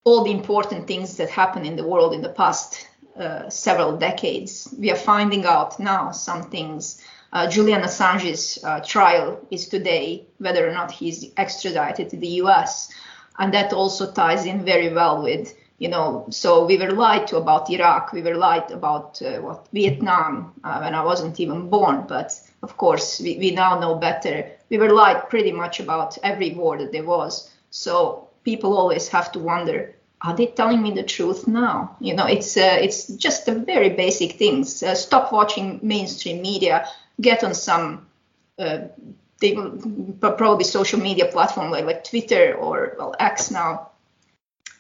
all 0.05 0.25
the 0.25 0.31
important 0.31 0.87
things 0.87 1.17
that 1.17 1.31
happened 1.31 1.67
in 1.67 1.77
the 1.77 1.87
world 1.87 2.13
in 2.13 2.23
the 2.23 2.29
past 2.29 2.89
uh, 3.17 3.49
several 3.49 3.97
decades. 3.97 4.75
We 4.79 4.91
are 4.91 4.97
finding 4.97 5.45
out 5.45 5.79
now 5.79 6.11
some 6.13 6.43
things. 6.43 7.03
Uh, 7.33 7.49
Julian 7.49 7.83
Assange's 7.83 8.59
uh, 8.65 8.81
trial 8.81 9.41
is 9.51 9.69
today, 9.69 10.27
whether 10.39 10.69
or 10.69 10.73
not 10.73 10.91
he's 10.91 11.31
extradited 11.37 12.11
to 12.11 12.17
the 12.17 12.41
US. 12.43 12.91
And 13.39 13.53
that 13.55 13.73
also 13.73 14.11
ties 14.11 14.45
in 14.45 14.65
very 14.65 14.93
well 14.93 15.23
with, 15.23 15.55
you 15.83 15.89
know, 15.89 16.25
so 16.31 16.65
we 16.65 16.77
were 16.79 16.93
lied 16.93 17.27
to 17.27 17.37
about 17.39 17.69
Iraq, 17.69 18.13
we 18.13 18.23
were 18.23 18.37
lied 18.37 18.71
about 18.71 19.21
uh, 19.21 19.41
what 19.41 19.67
Vietnam 19.73 20.53
uh, 20.63 20.79
when 20.79 20.95
I 20.95 21.03
wasn't 21.03 21.41
even 21.41 21.71
born, 21.71 22.05
but 22.09 22.41
of 22.63 22.77
course, 22.77 23.19
we, 23.19 23.37
we 23.39 23.51
now 23.51 23.81
know 23.81 23.97
better. 23.97 24.49
We 24.71 24.79
were 24.79 24.93
lied 24.93 25.29
pretty 25.29 25.51
much 25.51 25.81
about 25.81 26.17
every 26.23 26.55
war 26.55 26.79
that 26.79 26.93
there 26.93 27.05
was. 27.05 27.51
So 27.71 28.29
people 28.45 28.79
always 28.79 29.09
have 29.09 29.33
to 29.33 29.41
wonder, 29.41 29.97
are 30.21 30.37
they 30.37 30.47
telling 30.47 30.83
me 30.83 30.93
the 30.93 31.03
truth 31.03 31.49
now? 31.49 31.97
You 31.99 32.15
know, 32.15 32.27
it's 32.27 32.57
uh, 32.57 32.79
it's 32.81 33.09
just 33.17 33.49
a 33.49 33.55
very 33.57 33.89
basic 33.89 34.39
things. 34.39 34.85
Uh, 34.85 34.95
stop 34.95 35.33
watching 35.33 35.81
mainstream 35.83 36.43
media. 36.43 36.87
Get 37.21 37.43
on 37.43 37.55
some 37.55 38.07
uh, 38.57 38.79
they, 39.41 39.57
probably 40.21 40.65
social 40.65 41.01
media 41.01 41.27
platform 41.27 41.73
like, 41.73 41.85
like 41.85 42.05
Twitter 42.05 42.55
or 42.55 42.95
well 42.97 43.17
X 43.19 43.51
now, 43.51 43.91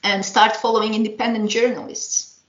and 0.02 0.24
start 0.24 0.56
following 0.56 0.94
independent 0.94 1.50
journalists. 1.50 2.40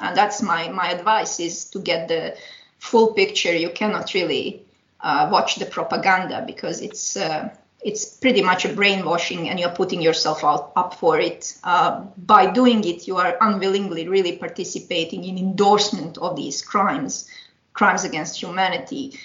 And 0.00 0.16
that's 0.16 0.42
my 0.42 0.68
my 0.68 0.90
advice 0.90 1.40
is 1.40 1.64
to 1.70 1.78
get 1.78 2.08
the 2.08 2.36
full 2.84 3.14
picture, 3.14 3.54
you 3.54 3.70
cannot 3.70 4.12
really 4.12 4.62
uh, 5.00 5.28
watch 5.32 5.56
the 5.56 5.66
propaganda 5.66 6.44
because 6.46 6.82
it's 6.82 7.16
uh, 7.16 7.48
it's 7.84 8.04
pretty 8.04 8.42
much 8.42 8.64
a 8.64 8.72
brainwashing 8.72 9.48
and 9.48 9.60
you're 9.60 9.70
putting 9.80 10.00
yourself 10.00 10.42
out, 10.42 10.72
up 10.74 10.94
for 10.94 11.18
it. 11.18 11.58
Uh, 11.64 12.00
by 12.16 12.50
doing 12.50 12.82
it, 12.84 13.06
you 13.06 13.16
are 13.16 13.36
unwillingly 13.40 14.08
really 14.08 14.36
participating 14.36 15.24
in 15.24 15.36
endorsement 15.36 16.16
of 16.18 16.34
these 16.34 16.62
crimes, 16.62 17.28
crimes 17.74 18.04
against 18.04 18.40
humanity. 18.40 19.18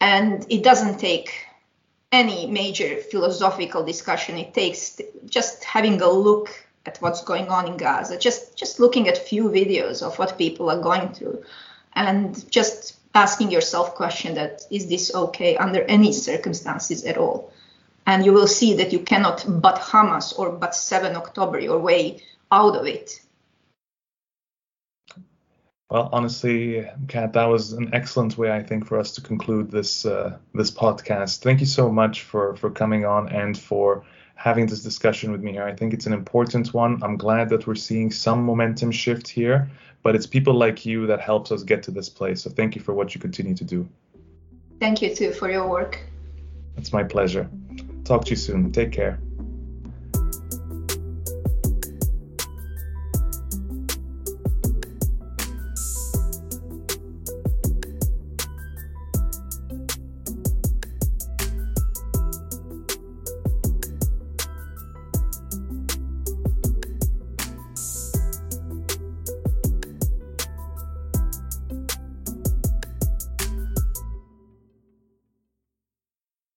And 0.00 0.44
it 0.48 0.64
doesn't 0.64 0.98
take 0.98 1.46
any 2.10 2.46
major 2.46 2.96
philosophical 2.96 3.84
discussion. 3.84 4.36
It 4.36 4.54
takes 4.54 5.00
just 5.26 5.62
having 5.62 6.00
a 6.02 6.10
look 6.10 6.50
at 6.86 6.98
what's 6.98 7.22
going 7.22 7.48
on 7.48 7.66
in 7.66 7.76
Gaza, 7.76 8.18
just 8.18 8.56
just 8.56 8.80
looking 8.80 9.08
at 9.08 9.18
few 9.18 9.44
videos 9.44 10.02
of 10.02 10.18
what 10.18 10.38
people 10.38 10.70
are 10.70 10.80
going 10.80 11.12
through, 11.12 11.44
and 11.94 12.50
just 12.50 12.96
asking 13.14 13.50
yourself 13.50 13.94
question 13.94 14.34
that 14.34 14.62
is 14.70 14.88
this 14.88 15.14
okay 15.14 15.56
under 15.56 15.82
any 15.82 16.12
circumstances 16.12 17.04
at 17.04 17.18
all 17.18 17.52
and 18.06 18.24
you 18.24 18.32
will 18.32 18.46
see 18.46 18.74
that 18.74 18.92
you 18.92 18.98
cannot 18.98 19.44
but 19.46 19.76
Hamas 19.76 20.36
or 20.38 20.50
but 20.50 20.74
7 20.74 21.14
October 21.16 21.60
your 21.60 21.78
way 21.78 22.22
out 22.50 22.76
of 22.76 22.86
it. 22.86 23.20
Well, 25.90 26.08
honestly, 26.12 26.88
Kat, 27.08 27.32
that 27.32 27.46
was 27.46 27.72
an 27.72 27.94
excellent 27.94 28.38
way, 28.38 28.52
I 28.52 28.62
think, 28.62 28.86
for 28.86 28.98
us 28.98 29.12
to 29.12 29.20
conclude 29.20 29.70
this 29.70 30.06
uh, 30.06 30.38
this 30.54 30.70
podcast. 30.70 31.42
Thank 31.42 31.60
you 31.60 31.66
so 31.66 31.90
much 31.90 32.22
for 32.22 32.56
for 32.56 32.70
coming 32.70 33.04
on 33.04 33.28
and 33.28 33.58
for 33.58 34.04
having 34.40 34.64
this 34.64 34.82
discussion 34.82 35.30
with 35.30 35.42
me 35.42 35.52
here. 35.52 35.64
I 35.64 35.74
think 35.74 35.92
it's 35.92 36.06
an 36.06 36.14
important 36.14 36.72
one. 36.72 36.98
I'm 37.02 37.18
glad 37.18 37.50
that 37.50 37.66
we're 37.66 37.74
seeing 37.74 38.10
some 38.10 38.42
momentum 38.42 38.90
shift 38.90 39.28
here, 39.28 39.68
but 40.02 40.16
it's 40.16 40.26
people 40.26 40.54
like 40.54 40.86
you 40.86 41.06
that 41.08 41.20
helps 41.20 41.52
us 41.52 41.62
get 41.62 41.82
to 41.82 41.90
this 41.90 42.08
place. 42.08 42.40
So 42.42 42.48
thank 42.48 42.74
you 42.74 42.80
for 42.80 42.94
what 42.94 43.14
you 43.14 43.20
continue 43.20 43.54
to 43.54 43.64
do. 43.64 43.86
Thank 44.80 45.02
you 45.02 45.14
too 45.14 45.32
for 45.32 45.50
your 45.50 45.68
work. 45.68 46.00
It's 46.78 46.90
my 46.90 47.04
pleasure. 47.04 47.50
Talk 48.04 48.24
to 48.24 48.30
you 48.30 48.36
soon. 48.36 48.72
Take 48.72 48.92
care. 48.92 49.20